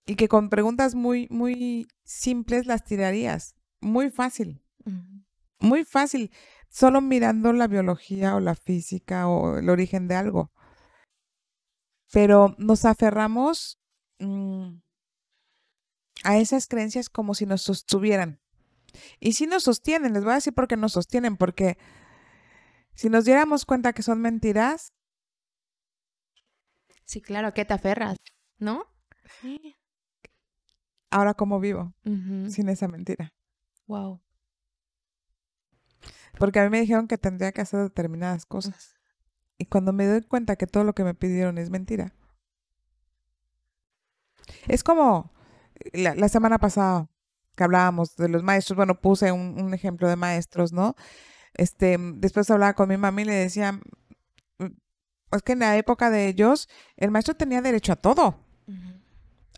y 0.10 0.16
que 0.16 0.28
con 0.28 0.50
preguntas 0.50 0.96
muy, 0.96 1.28
muy 1.30 1.88
simples 2.04 2.66
las 2.66 2.84
tirarías. 2.84 3.54
Muy 3.80 4.10
fácil. 4.10 4.64
Muy 5.60 5.86
fácil. 5.86 6.32
Solo 6.68 7.00
mirando 7.00 7.54
la 7.54 7.68
biología 7.68 8.36
o 8.36 8.40
la 8.40 8.56
física 8.56 9.28
o 9.28 9.60
el 9.60 9.70
origen 9.70 10.08
de 10.08 10.16
algo. 10.16 10.52
Pero 12.12 12.56
nos 12.58 12.86
aferramos 12.86 13.80
mm, 14.18 14.80
a 16.24 16.40
esas 16.40 16.66
creencias 16.66 17.08
como 17.08 17.36
si 17.36 17.46
nos 17.46 17.62
sostuvieran. 17.62 18.42
Y 19.20 19.34
si 19.34 19.46
nos 19.46 19.62
sostienen, 19.62 20.14
les 20.14 20.24
voy 20.24 20.32
a 20.32 20.36
decir 20.36 20.56
por 20.56 20.68
qué 20.68 20.76
nos 20.76 20.94
sostienen, 20.94 21.38
porque 21.38 21.78
si 23.00 23.10
nos 23.10 23.24
diéramos 23.24 23.64
cuenta 23.66 23.94
que 23.94 24.04
son 24.04 24.20
mentiras. 24.20 24.92
Sí, 27.06 27.22
claro, 27.22 27.54
que 27.54 27.64
te 27.64 27.74
aferras, 27.74 28.18
¿no? 28.58 28.84
Ahora 31.10 31.34
cómo 31.34 31.62
vivo 31.62 31.94
sin 32.04 32.68
esa 32.68 32.90
mentira. 32.90 33.32
Wow. 33.88 34.22
Porque 36.38 36.60
a 36.60 36.66
mí 36.66 36.70
me 36.70 36.82
dijeron 36.82 37.08
que 37.08 37.18
tendría 37.18 37.54
que 37.54 37.62
hacer 37.62 37.80
determinadas 37.80 38.46
cosas. 38.46 39.00
Y 39.58 39.68
cuando 39.68 39.94
me 39.94 40.06
doy 40.06 40.22
cuenta 40.24 40.58
que 40.58 40.68
todo 40.68 40.84
lo 40.84 40.94
que 40.94 41.06
me 41.06 41.14
pidieron 41.14 41.58
es 41.58 41.70
mentira. 41.70 42.14
Es 44.68 44.84
como 44.84 45.32
la, 45.94 46.28
semana 46.28 46.58
pasada 46.58 47.10
que 47.56 47.64
hablábamos 47.64 48.18
de 48.18 48.28
los 48.28 48.44
maestros, 48.44 48.76
bueno, 48.76 49.00
puse 49.00 49.32
un, 49.32 49.74
ejemplo 49.74 50.10
de 50.10 50.18
maestros, 50.18 50.74
¿no? 50.74 50.98
Este, 51.54 51.98
después 52.00 52.50
hablaba 52.50 52.74
con 52.74 52.90
mi 52.90 52.98
mamá 52.98 53.22
y 53.22 53.26
le 53.26 53.34
decía, 53.34 53.74
mm, 53.74 54.66
es 55.32 55.42
que 55.44 55.54
en 55.54 55.60
la 55.60 55.78
época 55.78 56.10
de 56.10 56.28
ellos, 56.28 56.70
el 56.98 57.12
maestro 57.12 57.36
tenía 57.36 57.62
derecho 57.62 57.94
a 57.94 57.98
todo 57.98 58.50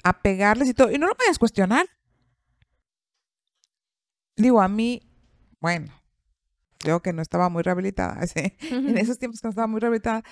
a 0.03 0.21
pegarles 0.21 0.69
y 0.69 0.73
todo, 0.73 0.91
y 0.91 0.97
no 0.97 1.07
lo 1.07 1.15
puedes 1.15 1.39
cuestionar. 1.39 1.85
Digo, 4.35 4.61
a 4.61 4.67
mí, 4.67 5.01
bueno, 5.59 5.93
yo 6.79 7.01
que 7.01 7.13
no 7.13 7.21
estaba 7.21 7.49
muy 7.49 7.63
rehabilitada, 7.63 8.19
en 8.35 8.97
esos 8.97 9.19
tiempos 9.19 9.41
que 9.41 9.47
no 9.47 9.51
estaba 9.51 9.67
muy 9.67 9.79
rehabilitada, 9.79 10.23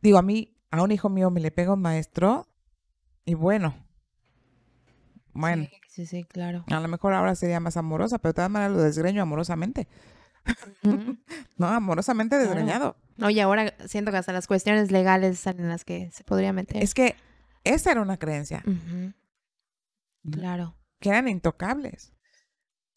digo, 0.00 0.18
a 0.18 0.22
mí, 0.22 0.56
a 0.70 0.82
un 0.82 0.90
hijo 0.90 1.08
mío 1.08 1.30
me 1.30 1.40
le 1.40 1.50
pega 1.50 1.74
un 1.74 1.82
maestro, 1.82 2.48
y 3.24 3.34
bueno, 3.34 3.74
bueno. 5.32 5.68
Sí, 5.88 6.06
sí, 6.06 6.24
claro. 6.24 6.64
A 6.68 6.80
lo 6.80 6.88
mejor 6.88 7.12
ahora 7.12 7.34
sería 7.34 7.60
más 7.60 7.76
amorosa, 7.76 8.18
pero 8.18 8.30
de 8.30 8.34
todas 8.36 8.50
maneras 8.50 8.76
lo 8.76 8.82
desgreño 8.82 9.22
amorosamente. 9.22 9.88
no, 11.56 11.66
amorosamente 11.66 12.38
desgreñado. 12.38 12.96
No, 13.16 13.30
y 13.30 13.40
ahora 13.40 13.74
siento 13.86 14.10
que 14.10 14.18
hasta 14.18 14.32
las 14.32 14.46
cuestiones 14.46 14.90
legales 14.90 15.46
en 15.46 15.68
las 15.68 15.84
que 15.84 16.10
se 16.12 16.24
podría 16.24 16.52
meter. 16.52 16.82
Es 16.82 16.94
que 16.94 17.16
esa 17.64 17.92
era 17.92 18.02
una 18.02 18.16
creencia. 18.16 18.62
Claro. 20.30 20.76
Que 21.00 21.10
eran 21.10 21.28
intocables. 21.28 22.12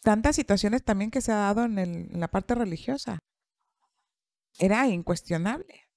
Tantas 0.01 0.35
situaciones 0.35 0.83
también 0.83 1.11
que 1.11 1.21
se 1.21 1.31
ha 1.31 1.37
dado 1.37 1.63
en, 1.65 2.19
la 2.19 2.27
parte 2.27 2.55
religiosa. 2.55 3.19
Era 4.59 4.87
incuestionable. 4.87 5.87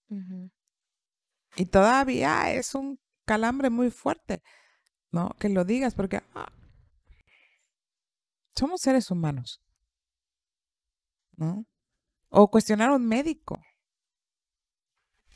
Y 1.57 1.67
todavía 1.67 2.53
es 2.53 2.75
un 2.75 2.99
calambre 3.25 3.71
muy 3.71 3.91
fuerte, 3.91 4.43
¿no? 5.11 5.31
Que 5.39 5.49
lo 5.49 5.65
digas, 5.65 5.95
porque 5.95 6.23
ah, 6.35 6.53
somos 8.55 8.81
seres 8.81 9.11
humanos, 9.11 9.64
¿no? 11.37 11.67
O 12.31 12.51
cuestionar 12.51 12.91
a 12.91 12.97
un 12.97 13.07
médico. 13.07 13.61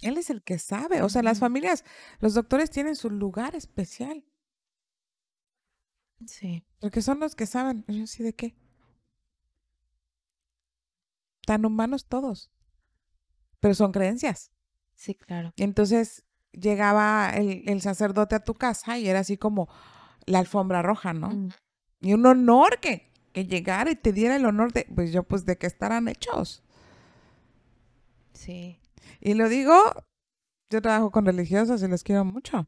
Él 0.01 0.17
es 0.19 0.31
el 0.31 0.43
que 0.43 0.59
sabe. 0.59 1.03
O 1.03 1.09
sea, 1.09 1.23
las 1.23 1.39
familias, 1.41 1.85
los 2.21 2.35
doctores 2.35 2.71
tienen 2.71 2.97
su 2.97 3.11
lugar 3.11 3.55
especial. 3.57 4.25
Sí. 6.27 6.65
Porque 6.81 7.03
son 7.03 7.21
los 7.21 7.35
que 7.35 7.47
saben. 7.47 7.85
Yo 7.89 8.07
sí 8.07 8.23
de 8.23 8.35
qué. 8.35 8.57
Tan 11.47 11.65
humanos 11.65 12.07
todos. 12.07 12.51
pero 13.61 13.75
son 13.75 13.93
creencias. 13.93 14.53
Sí, 14.95 15.15
claro. 15.15 15.53
Y 15.57 15.63
entonces 15.65 16.25
llegaba 16.53 17.31
el, 17.35 17.69
el 17.69 17.81
sacerdote 17.83 18.35
a 18.37 18.45
tu 18.45 18.55
casa 18.55 18.99
y 18.99 19.09
era 19.09 19.21
así 19.21 19.37
como 19.37 19.69
la 20.27 20.41
alfombra 20.41 20.83
roja, 20.83 21.13
¿no? 21.15 21.31
Mm, 21.31 21.49
Y 22.01 22.15
un 22.15 22.27
honor 22.27 22.79
que, 22.81 23.13
que 23.39 23.47
llegara 23.47 23.91
y 23.91 23.97
te 23.97 24.13
diera 24.13 24.37
el 24.37 24.47
honor 24.47 24.73
de, 24.73 24.87
pues 24.95 25.13
yo, 25.13 25.23
pues 25.23 25.45
de 25.45 25.57
que 25.57 25.67
estarán 25.67 26.09
hechos. 26.09 26.63
Sí. 28.33 28.81
Y 29.21 29.35
lo 29.35 29.49
digo, 29.49 29.75
yo 30.71 30.83
trabajo 30.83 31.11
con 31.11 31.25
religiosos 31.27 31.83
y 31.83 31.89
les 31.89 32.03
quiero 32.03 32.25
mucho. 32.25 32.67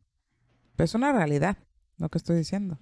Pero 0.76 0.84
es 0.84 0.94
una 0.94 1.12
realidad 1.12 1.58
lo 1.98 2.08
que 2.08 2.18
estoy 2.18 2.36
diciendo. 2.36 2.78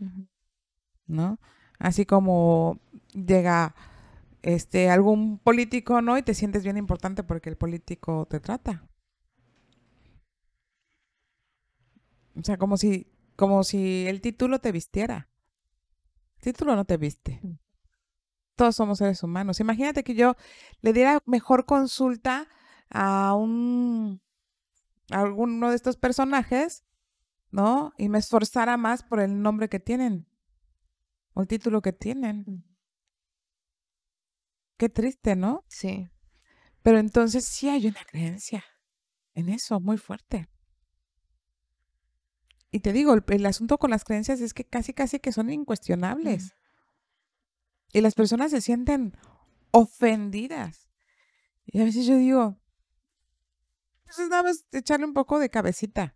¿no? 1.07 1.39
Así 1.79 2.07
como 2.07 2.79
llega 3.13 3.75
este 4.43 4.91
algún 4.91 5.39
político, 5.39 6.03
¿no? 6.03 6.19
Y 6.19 6.23
te 6.23 6.35
sientes 6.35 6.63
bien 6.65 6.77
importante 6.77 7.23
porque 7.25 7.51
el 7.51 7.57
político 7.57 8.27
te 8.29 8.41
trata. 8.41 8.87
O 12.37 12.45
sea, 12.45 12.57
como 12.57 12.77
si, 12.77 13.09
como 13.37 13.65
si 13.65 14.07
el 14.07 14.21
título 14.21 14.61
te 14.61 14.73
vistiera. 14.73 15.29
El 16.37 16.43
título 16.53 16.77
no 16.77 16.85
te 16.85 16.97
viste. 16.97 17.41
Mm. 17.43 17.68
Todos 18.59 18.75
somos 18.75 18.99
seres 18.99 19.23
humanos. 19.23 19.61
Imagínate 19.61 20.03
que 20.03 20.17
yo 20.17 20.35
le 20.81 20.93
diera 20.93 21.23
mejor 21.27 21.65
consulta 21.65 22.49
a 22.91 23.33
un 23.35 24.21
a 25.13 25.21
alguno 25.21 25.71
de 25.71 25.77
estos 25.77 25.97
personajes, 25.97 26.85
¿no? 27.53 27.93
Y 27.99 28.09
me 28.09 28.19
esforzara 28.19 28.77
más 28.77 29.05
por 29.05 29.21
el 29.21 29.41
nombre 29.41 29.69
que 29.69 29.79
tienen 29.79 30.27
o 31.35 31.43
el 31.43 31.47
título 31.47 31.83
que 31.83 31.93
tienen. 31.93 32.45
Mm. 32.49 32.65
Qué 34.77 34.89
triste, 34.89 35.37
¿no? 35.37 35.65
Sí. 35.69 36.11
Pero 36.83 36.99
entonces 36.99 37.45
sí 37.45 37.69
hay 37.69 37.87
una 37.87 38.05
creencia 38.11 38.65
en 39.35 39.51
eso 39.51 39.79
muy 39.79 39.99
fuerte. 39.99 40.49
Y 42.73 42.81
te 42.81 42.93
digo, 42.93 43.15
el, 43.15 43.23
el 43.29 43.47
asunto 43.47 43.79
con 43.79 43.91
las 43.91 44.03
creencias 44.03 44.41
es 44.41 44.53
que 44.53 44.65
casi, 44.65 44.93
casi 44.93 45.21
que 45.21 45.31
son 45.31 45.49
incuestionables. 45.49 46.57
Y 47.93 48.01
las 48.01 48.15
personas 48.15 48.51
se 48.51 48.61
sienten 48.61 49.17
ofendidas. 49.71 50.89
Y 51.67 51.81
a 51.81 51.85
veces 51.85 52.07
yo 52.07 52.17
digo, 52.17 52.59
pues 54.05 54.19
es 54.19 54.29
nada 54.29 54.43
más 54.43 54.67
echarle 54.73 55.07
un 55.07 55.15
poco 55.15 55.39
de 55.39 55.51
cabecita. 55.51 56.15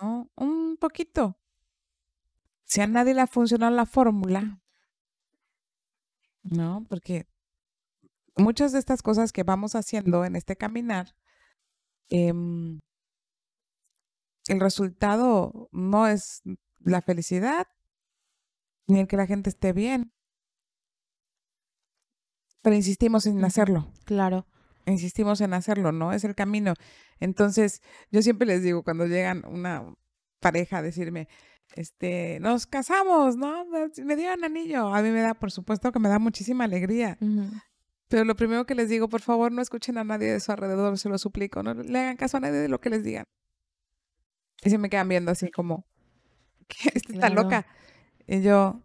¿No? 0.00 0.30
Un 0.36 0.76
poquito. 0.78 1.38
Si 2.64 2.80
a 2.80 2.86
nadie 2.86 3.14
le 3.14 3.20
ha 3.20 3.26
funcionado 3.26 3.74
la 3.74 3.86
fórmula, 3.86 4.60
¿no? 6.42 6.84
Porque 6.88 7.26
muchas 8.36 8.72
de 8.72 8.78
estas 8.78 9.02
cosas 9.02 9.32
que 9.32 9.42
vamos 9.42 9.74
haciendo 9.74 10.24
en 10.24 10.36
este 10.36 10.56
caminar, 10.56 11.14
em, 12.08 12.80
el 14.48 14.60
resultado 14.60 15.68
no 15.72 16.06
es 16.06 16.42
la 16.80 17.02
felicidad, 17.02 17.66
ni 18.86 19.00
el 19.00 19.08
que 19.08 19.16
la 19.16 19.26
gente 19.26 19.50
esté 19.50 19.72
bien. 19.72 20.12
Pero 22.66 22.74
insistimos 22.74 23.26
en 23.26 23.44
hacerlo, 23.44 23.86
Claro. 24.06 24.44
insistimos 24.86 25.40
en 25.40 25.54
hacerlo, 25.54 25.92
¿no? 25.92 26.12
Es 26.12 26.24
el 26.24 26.34
camino. 26.34 26.74
Entonces, 27.20 27.80
yo 28.10 28.22
siempre 28.22 28.44
les 28.44 28.64
digo 28.64 28.82
cuando 28.82 29.06
llegan 29.06 29.44
una 29.46 29.94
pareja 30.40 30.78
a 30.78 30.82
decirme, 30.82 31.28
este, 31.76 32.40
nos 32.40 32.66
casamos, 32.66 33.36
¿no? 33.36 33.66
Me- 33.66 34.16
dieron 34.16 34.42
anillo. 34.42 34.92
A 34.92 35.00
mí 35.00 35.10
me 35.10 35.20
da, 35.20 35.34
por 35.34 35.52
supuesto 35.52 35.92
que 35.92 36.00
me 36.00 36.08
da 36.08 36.18
muchísima 36.18 36.64
alegría. 36.64 37.16
Ujú. 37.20 37.48
Pero 38.08 38.24
lo 38.24 38.34
primero 38.34 38.66
que 38.66 38.74
les 38.74 38.88
digo, 38.88 39.08
por 39.08 39.20
favor, 39.20 39.52
no 39.52 39.62
escuchen 39.62 39.96
a 39.98 40.02
nadie 40.02 40.32
de 40.32 40.40
su 40.40 40.50
alrededor, 40.50 40.98
se 40.98 41.08
lo 41.08 41.18
suplico, 41.18 41.62
no 41.62 41.72
le 41.72 41.98
hagan 42.00 42.16
caso 42.16 42.38
a 42.38 42.40
nadie 42.40 42.58
de 42.58 42.68
lo 42.68 42.80
que 42.80 42.90
les 42.90 43.04
digan. 43.04 43.26
Y 44.64 44.70
se 44.70 44.78
me 44.78 44.90
quedan 44.90 45.08
viendo 45.08 45.30
así 45.30 45.52
como, 45.52 45.86
¿qué? 46.66 46.90
Esta 46.94 47.12
está 47.12 47.28
loca. 47.30 47.64
Y 48.26 48.42
yo, 48.42 48.82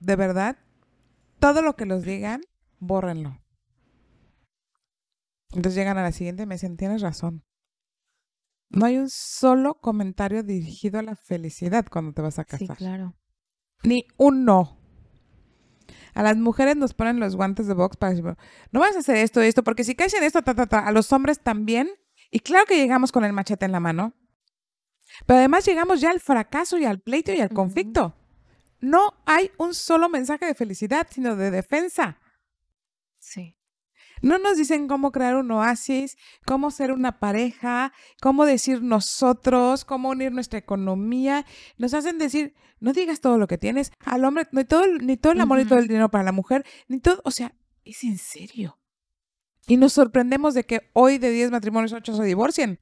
de 0.00 0.16
verdad, 0.16 0.58
todo 1.38 1.62
lo 1.62 1.76
que 1.76 1.86
los 1.86 2.02
digan, 2.02 2.40
bórrenlo. 2.78 3.40
Entonces 5.50 5.74
llegan 5.76 5.98
a 5.98 6.02
la 6.02 6.12
siguiente 6.12 6.42
y 6.42 6.46
me 6.46 6.56
dicen, 6.56 6.76
tienes 6.76 7.00
razón. 7.02 7.44
No 8.70 8.86
hay 8.86 8.98
un 8.98 9.08
solo 9.08 9.74
comentario 9.80 10.42
dirigido 10.42 10.98
a 10.98 11.02
la 11.02 11.14
felicidad 11.16 11.86
cuando 11.90 12.12
te 12.12 12.22
vas 12.22 12.38
a 12.38 12.42
Sí, 12.44 12.66
casar. 12.66 12.76
claro. 12.76 13.14
Ni 13.84 14.06
un 14.16 14.44
no. 14.44 14.78
A 16.14 16.22
las 16.22 16.36
mujeres 16.36 16.76
nos 16.76 16.94
ponen 16.94 17.20
los 17.20 17.36
guantes 17.36 17.66
de 17.66 17.74
box 17.74 17.96
para 17.96 18.10
decir, 18.14 18.24
no 18.72 18.80
vas 18.80 18.96
a 18.96 19.00
hacer 19.00 19.16
esto, 19.16 19.40
esto, 19.42 19.62
porque 19.62 19.84
si 19.84 19.94
caes 19.94 20.14
en 20.14 20.24
esto, 20.24 20.42
ta, 20.42 20.54
ta, 20.54 20.66
ta. 20.66 20.78
A 20.80 20.92
los 20.92 21.12
hombres 21.12 21.40
también. 21.40 21.90
Y 22.30 22.40
claro 22.40 22.64
que 22.66 22.76
llegamos 22.76 23.12
con 23.12 23.24
el 23.24 23.32
machete 23.32 23.64
en 23.64 23.72
la 23.72 23.80
mano. 23.80 24.14
Pero 25.26 25.38
además 25.38 25.64
llegamos 25.66 26.00
ya 26.00 26.10
al 26.10 26.20
fracaso 26.20 26.78
y 26.78 26.84
al 26.84 27.00
pleito 27.00 27.32
y 27.32 27.40
al 27.40 27.50
conflicto. 27.50 28.16
No 28.80 29.12
hay 29.26 29.50
un 29.58 29.74
solo 29.74 30.08
mensaje 30.08 30.46
de 30.46 30.54
felicidad, 30.54 31.06
sino 31.10 31.36
de 31.36 31.50
defensa. 31.50 32.18
No 34.22 34.38
nos 34.38 34.56
dicen 34.56 34.88
cómo 34.88 35.12
crear 35.12 35.36
un 35.36 35.50
oasis, 35.50 36.16
cómo 36.46 36.70
ser 36.70 36.92
una 36.92 37.18
pareja, 37.18 37.92
cómo 38.20 38.44
decir 38.44 38.82
nosotros, 38.82 39.84
cómo 39.84 40.10
unir 40.10 40.32
nuestra 40.32 40.58
economía. 40.58 41.44
Nos 41.78 41.94
hacen 41.94 42.18
decir, 42.18 42.54
no 42.80 42.92
digas 42.92 43.20
todo 43.20 43.38
lo 43.38 43.46
que 43.46 43.58
tienes 43.58 43.92
al 44.04 44.24
hombre, 44.24 44.46
ni 44.52 44.64
todo, 44.64 44.84
el- 44.84 45.06
ni 45.06 45.16
todo 45.16 45.32
el 45.32 45.40
amor 45.40 45.58
ni 45.58 45.64
todo 45.64 45.78
el 45.78 45.88
dinero 45.88 46.10
para 46.10 46.24
la 46.24 46.32
mujer, 46.32 46.64
ni 46.88 47.00
todo, 47.00 47.20
o 47.24 47.30
sea, 47.30 47.54
es 47.84 48.02
en 48.04 48.18
serio. 48.18 48.78
Y 49.66 49.76
nos 49.78 49.92
sorprendemos 49.94 50.54
de 50.54 50.64
que 50.64 50.90
hoy 50.92 51.18
de 51.18 51.30
10 51.30 51.50
matrimonios 51.50 51.92
8 51.92 52.14
se 52.16 52.24
divorcien. 52.24 52.80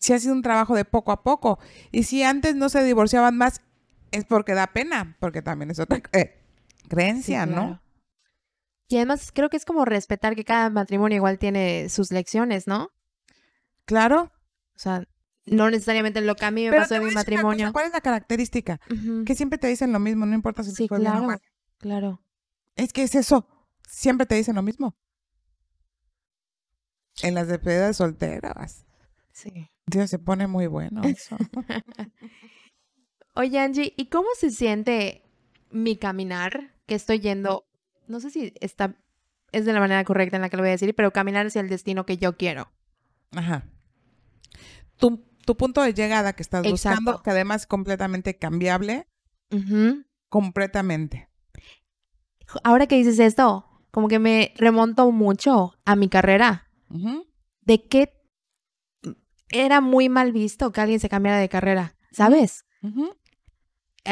Si 0.00 0.12
ha 0.12 0.18
sido 0.18 0.34
un 0.34 0.42
trabajo 0.42 0.74
de 0.74 0.84
poco 0.84 1.12
a 1.12 1.22
poco. 1.22 1.58
Y 1.92 2.02
si 2.02 2.22
antes 2.22 2.54
no 2.56 2.68
se 2.68 2.82
divorciaban 2.84 3.36
más, 3.36 3.62
es 4.10 4.24
porque 4.24 4.52
da 4.54 4.66
pena, 4.68 5.16
porque 5.20 5.42
también 5.42 5.70
es 5.70 5.78
otra 5.78 5.98
eh, 6.12 6.42
Sí, 6.82 6.88
creencia, 6.88 7.46
¿no? 7.46 7.80
Y 8.88 8.96
además 8.96 9.30
creo 9.32 9.48
que 9.48 9.56
es 9.56 9.64
como 9.64 9.84
respetar 9.84 10.36
que 10.36 10.44
cada 10.44 10.70
matrimonio 10.70 11.16
igual 11.16 11.38
tiene 11.38 11.88
sus 11.88 12.12
lecciones, 12.12 12.66
¿no? 12.66 12.90
Claro. 13.84 14.32
O 14.74 14.78
sea, 14.78 15.04
no 15.46 15.70
necesariamente 15.70 16.20
lo 16.20 16.34
que 16.34 16.44
a 16.44 16.50
mí 16.50 16.64
me 16.64 16.70
Pero 16.70 16.82
pasó 16.82 16.94
en 16.96 17.02
mi 17.02 17.06
cosa, 17.08 17.20
matrimonio. 17.20 17.72
¿Cuál 17.72 17.86
es 17.86 17.92
la 17.92 18.00
característica? 18.00 18.80
Que 19.24 19.34
siempre 19.34 19.58
te 19.58 19.68
dicen 19.68 19.92
lo 19.92 19.98
mismo, 19.98 20.26
no 20.26 20.34
importa 20.34 20.62
si 20.62 20.72
Sí, 20.72 20.88
fue 20.88 20.98
claro. 20.98 21.40
Claro. 21.78 22.22
Es 22.74 22.92
que 22.92 23.02
es 23.02 23.14
eso. 23.14 23.46
Siempre 23.88 24.26
te 24.26 24.34
dicen 24.34 24.56
lo 24.56 24.62
mismo. 24.62 24.96
En 27.22 27.34
las 27.34 27.48
despedidas 27.48 27.96
solteras. 27.96 28.84
Sí. 29.32 29.70
Dios, 29.86 30.10
se 30.10 30.18
pone 30.18 30.46
muy 30.46 30.66
bueno 30.66 31.02
eso. 31.04 31.36
Oye, 33.34 33.58
Angie, 33.60 33.94
¿y 33.96 34.06
cómo 34.08 34.28
se 34.38 34.50
siente 34.50 35.22
mi 35.70 35.96
caminar? 35.96 36.74
Que 36.86 36.94
estoy 36.94 37.20
yendo, 37.20 37.66
no 38.08 38.20
sé 38.20 38.30
si 38.30 38.52
está, 38.60 38.94
es 39.52 39.64
de 39.64 39.72
la 39.72 39.80
manera 39.80 40.04
correcta 40.04 40.36
en 40.36 40.42
la 40.42 40.48
que 40.48 40.56
lo 40.56 40.62
voy 40.62 40.68
a 40.68 40.72
decir, 40.72 40.94
pero 40.94 41.12
caminar 41.12 41.46
hacia 41.46 41.60
el 41.60 41.68
destino 41.68 42.06
que 42.06 42.16
yo 42.16 42.36
quiero. 42.36 42.70
Ajá. 43.32 43.66
Tu, 44.96 45.24
tu 45.44 45.56
punto 45.56 45.82
de 45.82 45.94
llegada 45.94 46.32
que 46.34 46.42
estás 46.42 46.64
buscando, 46.68 47.22
que 47.22 47.30
además 47.30 47.62
es 47.62 47.66
completamente 47.66 48.36
cambiable, 48.38 49.08
Ujú. 49.50 50.04
completamente. 50.28 51.28
Ahora 52.62 52.86
que 52.86 52.96
dices 52.96 53.18
esto, 53.18 53.66
como 53.90 54.08
que 54.08 54.18
me 54.18 54.52
remonto 54.56 55.10
mucho 55.10 55.74
a 55.84 55.96
mi 55.96 56.08
carrera. 56.08 56.70
De 57.62 57.88
que 57.88 58.12
era 59.48 59.80
muy 59.80 60.08
mal 60.08 60.32
visto 60.32 60.72
que 60.72 60.80
alguien 60.80 61.00
se 61.00 61.08
cambiara 61.08 61.38
de 61.38 61.48
carrera, 61.48 61.96
¿sabes? 62.12 62.64
Ujú. 62.82 63.16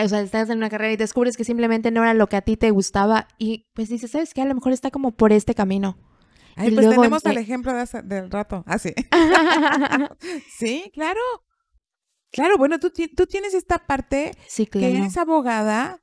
O 0.03 0.09
sea, 0.09 0.21
estás 0.21 0.51
en 0.51 0.59
una 0.59 0.71
carrera 0.71 0.93
y 0.93 0.97
descubres 0.97 1.37
que 1.37 1.45
simplemente 1.45 1.91
no 1.91 2.03
era 2.03 2.15
lo 2.15 2.27
que 2.29 2.37
a 2.37 2.43
ti 2.43 2.57
te 2.57 2.71
gustaba 2.71 3.29
y 3.39 3.67
pues 3.75 3.89
dices, 3.89 4.11
¿sabes 4.11 4.35
qué? 4.35 4.43
A 4.43 4.47
lo 4.47 4.55
mejor 4.55 4.73
está 4.73 4.91
como 4.91 5.13
por 5.13 5.33
este 5.33 5.55
camino. 5.55 5.97
Ay, 6.57 6.69
Y 6.69 6.71
pues 6.75 6.87
luego 6.87 7.03
tenemos 7.03 7.25
empe- 7.25 7.31
el 7.31 7.39
ejemplo 7.39 7.73
de 7.73 7.81
hace- 7.81 8.03
del 8.03 8.31
rato. 8.31 8.63
Ah, 8.67 8.79
sí. 8.79 8.93
sí, 10.59 10.91
claro. 10.95 11.21
Claro, 12.31 12.57
bueno, 12.59 12.79
tú, 12.81 12.91
tú 12.91 13.27
tienes 13.27 13.55
esta 13.55 13.87
parte 13.87 14.33
sí, 14.49 14.67
que 14.67 14.91
eres 14.97 15.17
abogada, 15.17 16.03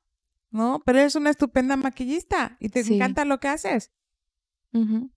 ¿no? 0.50 0.82
Pero 0.86 1.00
eres 1.00 1.16
una 1.16 1.30
estupenda 1.30 1.76
maquillista 1.76 2.56
y 2.60 2.70
te 2.70 2.84
Sí. 2.84 2.96
encanta 2.96 3.26
lo 3.26 3.40
que 3.40 3.50
haces. 3.50 3.92
Ujú. 4.72 5.12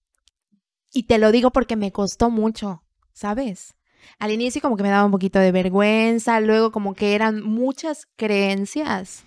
Y 0.93 1.05
te 1.05 1.19
lo 1.19 1.31
digo 1.31 1.53
porque 1.53 1.77
me 1.77 1.93
costó 1.93 2.31
mucho, 2.31 2.85
¿sabes? 3.13 3.75
Al 4.19 4.31
inicio 4.33 4.61
como 4.61 4.77
que 4.77 4.83
me 4.83 4.89
daba 4.91 5.05
un 5.05 5.11
poquito 5.13 5.39
de 5.39 5.53
vergüenza, 5.53 6.41
luego 6.41 6.71
como 6.73 6.95
que 6.95 7.15
eran 7.15 7.43
muchas 7.43 8.07
creencias 8.17 9.25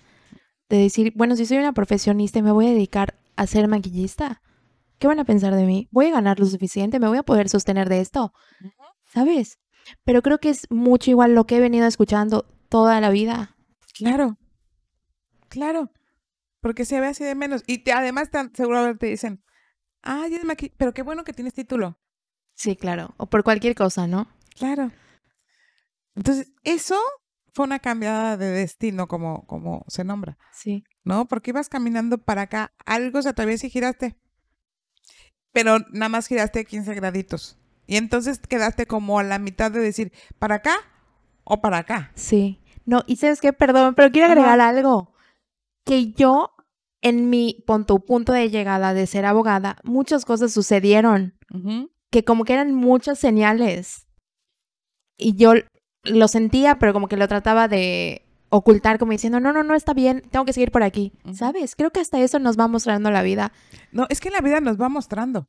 de 0.68 0.78
decir, 0.78 1.12
bueno, 1.16 1.34
si 1.36 1.46
soy 1.46 1.58
una 1.58 1.72
profesionista 1.72 2.38
y 2.38 2.42
me 2.42 2.52
voy 2.52 2.66
a 2.66 2.70
dedicar 2.70 3.18
a 3.36 3.46
ser 3.46 3.68
maquillista, 3.68 4.42
¿qué 4.98 5.06
van 5.06 5.18
a 5.20 5.24
pensar 5.24 5.54
de 5.54 5.64
mí? 5.64 5.88
¿Voy 5.90 6.06
a 6.06 6.10
ganar 6.12 6.38
lo 6.40 6.46
suficiente? 6.46 6.98
¿Me 7.00 7.08
voy 7.08 7.18
a 7.18 7.22
poder 7.22 7.48
sostener 7.48 7.88
de 7.88 8.00
esto? 8.00 8.32
¿Sabes? 9.12 9.58
Pero 10.04 10.20
creo 10.22 10.38
que 10.38 10.50
es 10.50 10.66
mucho 10.70 11.10
igual 11.10 11.34
lo 11.34 11.46
que 11.46 11.56
he 11.56 11.60
venido 11.60 11.86
escuchando 11.86 12.44
toda 12.68 13.00
la 13.00 13.08
vida. 13.10 13.56
Claro, 13.94 14.36
claro, 15.48 15.90
porque 16.60 16.84
se 16.84 17.00
ve 17.00 17.06
así 17.08 17.24
de 17.24 17.34
menos. 17.34 17.62
Y 17.66 17.78
te- 17.78 17.92
además 17.92 18.30
tan 18.30 18.54
seguramente 18.54 18.98
te 18.98 19.06
dicen, 19.06 19.42
ay, 20.02 20.32
maqui- 20.44 20.72
pero 20.76 20.92
qué 20.92 21.02
bueno 21.02 21.24
que 21.24 21.32
tienes 21.32 21.54
título. 21.54 21.98
Sí, 22.54 22.76
claro. 22.76 23.14
O 23.16 23.26
por 23.26 23.44
cualquier 23.44 23.74
cosa, 23.74 24.06
¿no? 24.06 24.28
Claro. 24.58 24.92
Entonces, 26.14 26.52
eso 26.64 26.96
fue 27.52 27.64
una 27.64 27.78
cambiada 27.78 28.36
de 28.36 28.50
destino, 28.50 29.08
como, 29.08 29.46
como 29.46 29.84
se 29.88 30.04
nombra. 30.04 30.36
Sí. 30.52 30.84
¿No? 31.04 31.26
Porque 31.26 31.50
ibas 31.50 31.68
caminando 31.68 32.18
para 32.18 32.42
acá, 32.42 32.72
algo 32.84 33.22
se 33.22 33.28
atraviesa 33.28 33.66
y 33.66 33.70
giraste. 33.70 34.16
Pero 35.52 35.78
nada 35.90 36.08
más 36.08 36.26
giraste 36.26 36.64
15 36.64 36.94
graditos. 36.94 37.58
Y 37.86 37.96
entonces 37.96 38.38
quedaste 38.38 38.86
como 38.86 39.18
a 39.18 39.24
la 39.24 39.38
mitad 39.38 39.70
de 39.70 39.80
decir, 39.80 40.12
¿para 40.38 40.56
acá 40.56 40.76
o 41.44 41.60
para 41.60 41.78
acá? 41.78 42.12
Sí. 42.14 42.60
No, 42.84 43.02
y 43.06 43.16
sabes 43.16 43.40
qué, 43.40 43.52
perdón, 43.52 43.94
pero 43.94 44.10
quiero 44.10 44.28
agregar 44.28 44.60
algo. 44.60 45.14
Que 45.84 46.12
yo, 46.12 46.52
en 47.00 47.30
mi 47.30 47.64
punto, 47.66 47.98
punto 48.00 48.32
de 48.32 48.50
llegada 48.50 48.92
de 48.92 49.06
ser 49.06 49.24
abogada, 49.24 49.78
muchas 49.84 50.24
cosas 50.24 50.52
sucedieron. 50.52 51.38
Que 52.10 52.24
como 52.24 52.44
que 52.44 52.52
eran 52.54 52.74
muchas 52.74 53.18
señales. 53.18 54.07
Y 55.18 55.34
yo 55.36 55.52
lo 56.04 56.28
sentía, 56.28 56.78
pero 56.78 56.92
como 56.92 57.08
que 57.08 57.16
lo 57.16 57.28
trataba 57.28 57.68
de 57.68 58.22
ocultar, 58.50 58.98
como 58.98 59.12
diciendo, 59.12 59.40
no, 59.40 59.52
no, 59.52 59.62
no 59.62 59.74
está 59.74 59.92
bien, 59.92 60.22
tengo 60.30 60.44
que 60.44 60.52
seguir 60.52 60.70
por 60.70 60.82
aquí. 60.82 61.12
¿Sabes? 61.34 61.76
Creo 61.76 61.90
que 61.90 62.00
hasta 62.00 62.20
eso 62.20 62.38
nos 62.38 62.58
va 62.58 62.68
mostrando 62.68 63.10
la 63.10 63.22
vida. 63.22 63.52
No, 63.92 64.06
es 64.08 64.20
que 64.20 64.30
la 64.30 64.40
vida 64.40 64.60
nos 64.60 64.80
va 64.80 64.88
mostrando, 64.88 65.46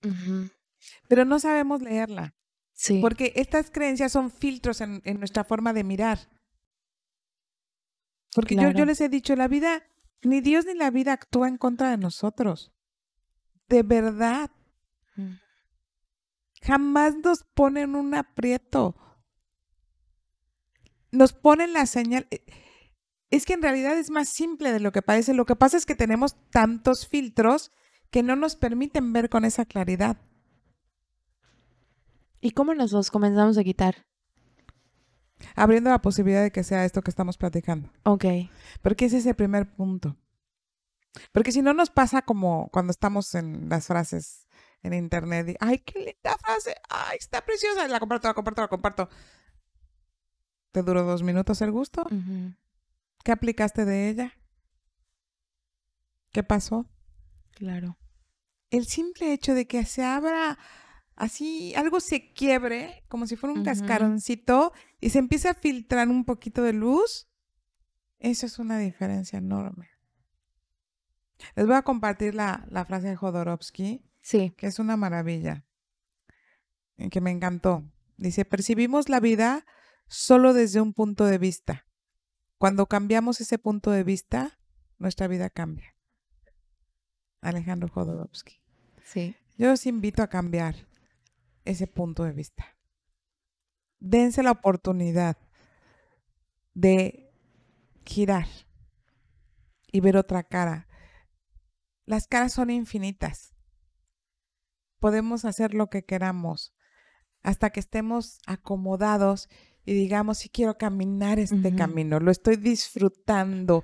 pero 1.08 1.24
no 1.24 1.40
sabemos 1.40 1.82
leerla. 1.82 2.34
Sí. 2.74 3.00
Porque 3.02 3.34
estas 3.36 3.72
creencias 3.72 4.12
son 4.12 4.32
filtros 4.32 4.82
en, 4.82 5.02
nuestra 5.20 5.44
forma 5.44 5.74
de 5.74 5.84
mirar. 5.84 6.20
Porque 8.34 8.56
yo, 8.56 8.72
yo 8.72 8.86
les 8.86 9.02
he 9.02 9.10
dicho, 9.10 9.36
la 9.36 9.48
vida, 9.48 9.84
ni 10.24 10.40
Dios 10.40 10.66
ni 10.66 10.74
la 10.76 10.90
vida 10.90 11.14
actúa 11.14 11.48
en 11.48 11.58
contra 11.58 11.92
de 11.92 11.98
nosotros. 11.98 12.72
De 13.68 13.84
verdad. 13.84 14.50
Mm. 15.16 15.36
Jamás 16.62 17.16
nos 17.18 17.44
ponen 17.54 17.96
un 17.96 18.16
aprieto 18.16 18.96
nos 21.12 21.34
ponen 21.34 21.74
la 21.74 21.86
señal. 21.86 22.28
Eh, 22.32 22.44
es 23.30 23.46
que 23.46 23.54
en 23.54 23.62
realidad 23.62 23.98
es 23.98 24.10
más 24.10 24.30
simple 24.30 24.72
de 24.72 24.80
lo 24.80 24.92
que 24.92 25.02
parece. 25.02 25.34
Lo 25.34 25.46
que 25.46 25.56
pasa 25.56 25.78
es 25.78 25.86
que 25.86 25.96
tenemos 25.96 26.36
tantos 26.50 27.08
filtros 27.08 27.72
que 28.10 28.24
no 28.24 28.36
nos 28.36 28.56
permiten 28.56 29.14
ver 29.14 29.30
con 29.30 29.46
esa 29.46 29.66
claridad. 29.66 30.18
¿Y 32.42 32.52
cómo 32.52 32.74
nos 32.74 32.92
los 32.92 33.12
comenzamos 33.12 33.58
a 33.58 33.64
quitar? 33.64 34.08
Abriendo 35.56 35.90
la 35.90 36.02
posibilidad 36.02 36.42
de 36.42 36.52
que 36.52 36.64
sea 36.64 36.86
esto 36.86 37.02
que 37.02 37.12
estamos 37.12 37.38
platicando. 37.38 37.92
Ok. 38.04 38.26
Porque 38.82 39.06
ese 39.06 39.18
es 39.18 39.26
el 39.26 39.36
primer 39.36 39.74
punto. 39.76 40.18
Porque 41.32 41.52
si 41.52 41.62
no 41.62 41.74
nos 41.74 41.90
pasa 41.90 42.22
como 42.22 42.70
cuando 42.72 42.92
estamos 42.92 43.36
en 43.36 43.70
las 43.70 43.88
frases 43.88 44.48
en 44.84 44.94
internet 44.94 45.50
y, 45.50 45.56
ay, 45.60 45.80
qué 45.80 46.00
linda 46.00 46.38
frase, 46.40 46.76
ay, 46.90 47.18
está 47.20 47.42
preciosa, 47.42 47.88
la 47.88 48.00
comparto, 48.00 48.28
la 48.28 48.34
comparto, 48.34 48.62
la 48.62 48.68
comparto. 48.68 49.10
¿Te 50.72 50.84
duró 50.84 51.04
dos 51.04 51.24
minutos 51.24 51.62
el 51.62 51.72
gusto? 51.72 52.06
¿Qué 53.24 53.32
aplicaste 53.32 53.86
de 53.86 54.10
ella? 54.10 54.34
¿Qué 56.32 56.44
pasó? 56.44 56.86
Claro. 57.52 57.98
El 58.70 58.86
simple 58.86 59.34
hecho 59.34 59.56
de 59.56 59.68
que 59.68 59.84
se 59.86 60.04
abra 60.04 60.60
así, 61.16 61.74
algo 61.76 62.00
se 62.00 62.32
quiebre, 62.32 63.04
como 63.08 63.26
si 63.26 63.36
fuera 63.36 63.54
un 63.54 63.64
cascaroncito, 63.64 64.74
y 65.02 65.10
se 65.10 65.20
empiece 65.20 65.50
a 65.50 65.56
filtrar 65.56 66.08
un 66.08 66.24
poquito 66.24 66.62
de 66.62 66.74
luz, 66.74 67.28
eso 68.20 68.46
es 68.46 68.60
una 68.60 68.78
diferencia 68.78 69.40
enorme. 69.40 69.90
Les 71.56 71.66
voy 71.66 71.76
a 71.76 71.82
compartir 71.82 72.36
la, 72.36 72.66
la 72.70 72.86
frase 72.86 73.08
de 73.08 73.16
Jodorowsky, 73.16 74.04
sí. 74.22 74.54
que 74.56 74.68
es 74.68 74.78
una 74.78 74.98
maravilla, 74.98 75.66
que 77.10 77.22
me 77.22 77.32
encantó. 77.32 77.84
Dice, 78.18 78.46
percibimos 78.46 79.10
la 79.10 79.20
vida 79.20 79.66
solo 80.10 80.54
desde 80.54 80.82
un 80.82 80.94
punto 80.94 81.26
de 81.26 81.38
vista. 81.38 81.86
Cuando 82.58 82.88
cambiamos 82.88 83.40
ese 83.40 83.58
punto 83.58 83.92
de 83.92 84.04
vista, 84.04 84.60
nuestra 84.98 85.28
vida 85.28 85.50
cambia. 85.50 85.96
Alejandro 87.42 87.88
Jodorowsky. 87.88 88.62
Sí. 89.06 89.36
Yo 89.58 89.72
os 89.72 89.86
invito 89.86 90.22
a 90.22 90.28
cambiar 90.28 90.76
ese 91.64 91.88
punto 91.88 92.24
de 92.24 92.34
vista. 92.34 92.66
Dense 94.00 94.44
la 94.44 94.52
oportunidad 94.52 95.38
de 96.74 97.32
girar 98.06 98.48
y 99.92 100.02
ver 100.02 100.18
otra 100.18 100.44
cara. 100.44 100.88
Las 102.06 102.28
caras 102.28 102.54
son 102.54 102.70
infinitas. 102.70 103.54
Podemos 105.00 105.46
hacer 105.46 105.74
lo 105.74 105.90
que 105.90 106.04
queramos 106.04 106.74
hasta 107.42 107.70
que 107.70 107.80
estemos 107.80 108.40
acomodados 108.48 109.48
y 109.86 109.94
digamos, 109.94 110.40
si 110.40 110.50
quiero 110.50 110.78
caminar 110.78 111.40
este 111.40 111.74
camino, 111.76 112.20
lo 112.20 112.32
estoy 112.32 112.58
disfrutando. 112.58 113.84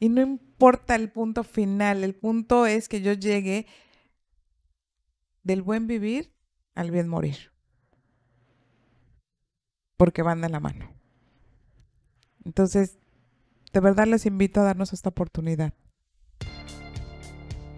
Y 0.00 0.08
no 0.08 0.20
importa 0.20 0.94
el 0.94 1.10
punto 1.10 1.44
final, 1.44 2.04
el 2.04 2.14
punto 2.14 2.66
es 2.66 2.88
que 2.88 3.00
yo 3.00 3.12
llegue 3.12 3.66
del 5.42 5.62
buen 5.62 5.86
vivir 5.86 6.34
al 6.74 6.90
bien 6.90 7.08
morir. 7.08 7.52
Porque 9.96 10.22
van 10.22 10.40
de 10.40 10.48
la 10.48 10.60
mano. 10.60 10.92
Entonces, 12.44 12.98
de 13.72 13.80
verdad 13.80 14.06
les 14.06 14.26
invito 14.26 14.60
a 14.60 14.64
darnos 14.64 14.92
esta 14.92 15.10
oportunidad 15.10 15.74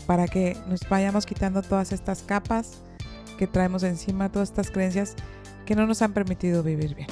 para 0.07 0.27
que 0.27 0.57
nos 0.67 0.89
vayamos 0.89 1.27
quitando 1.27 1.61
todas 1.61 1.93
estas 1.93 2.23
capas 2.23 2.83
que 3.37 3.47
traemos 3.47 3.83
encima, 3.83 4.33
todas 4.33 4.49
estas 4.49 4.71
creencias 4.71 5.15
que 5.67 5.75
no 5.77 5.87
nos 5.87 6.01
han 6.01 6.15
permitido 6.15 6.63
vivir 6.63 6.95
bien. 6.95 7.09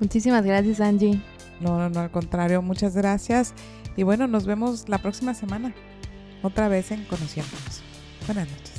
Muchísimas 0.00 0.44
gracias, 0.44 0.80
Angie. 0.80 1.20
No, 1.60 1.78
no, 1.78 1.88
no, 1.88 2.00
al 2.00 2.10
contrario, 2.10 2.62
muchas 2.62 2.94
gracias. 2.94 3.54
Y 3.96 4.02
bueno, 4.02 4.26
nos 4.26 4.46
vemos 4.46 4.88
la 4.88 4.98
próxima 4.98 5.34
semana, 5.34 5.74
otra 6.42 6.68
vez 6.68 6.90
en 6.90 7.04
Conociéndonos. 7.04 7.82
Buenas 8.26 8.48
noches. 8.50 8.75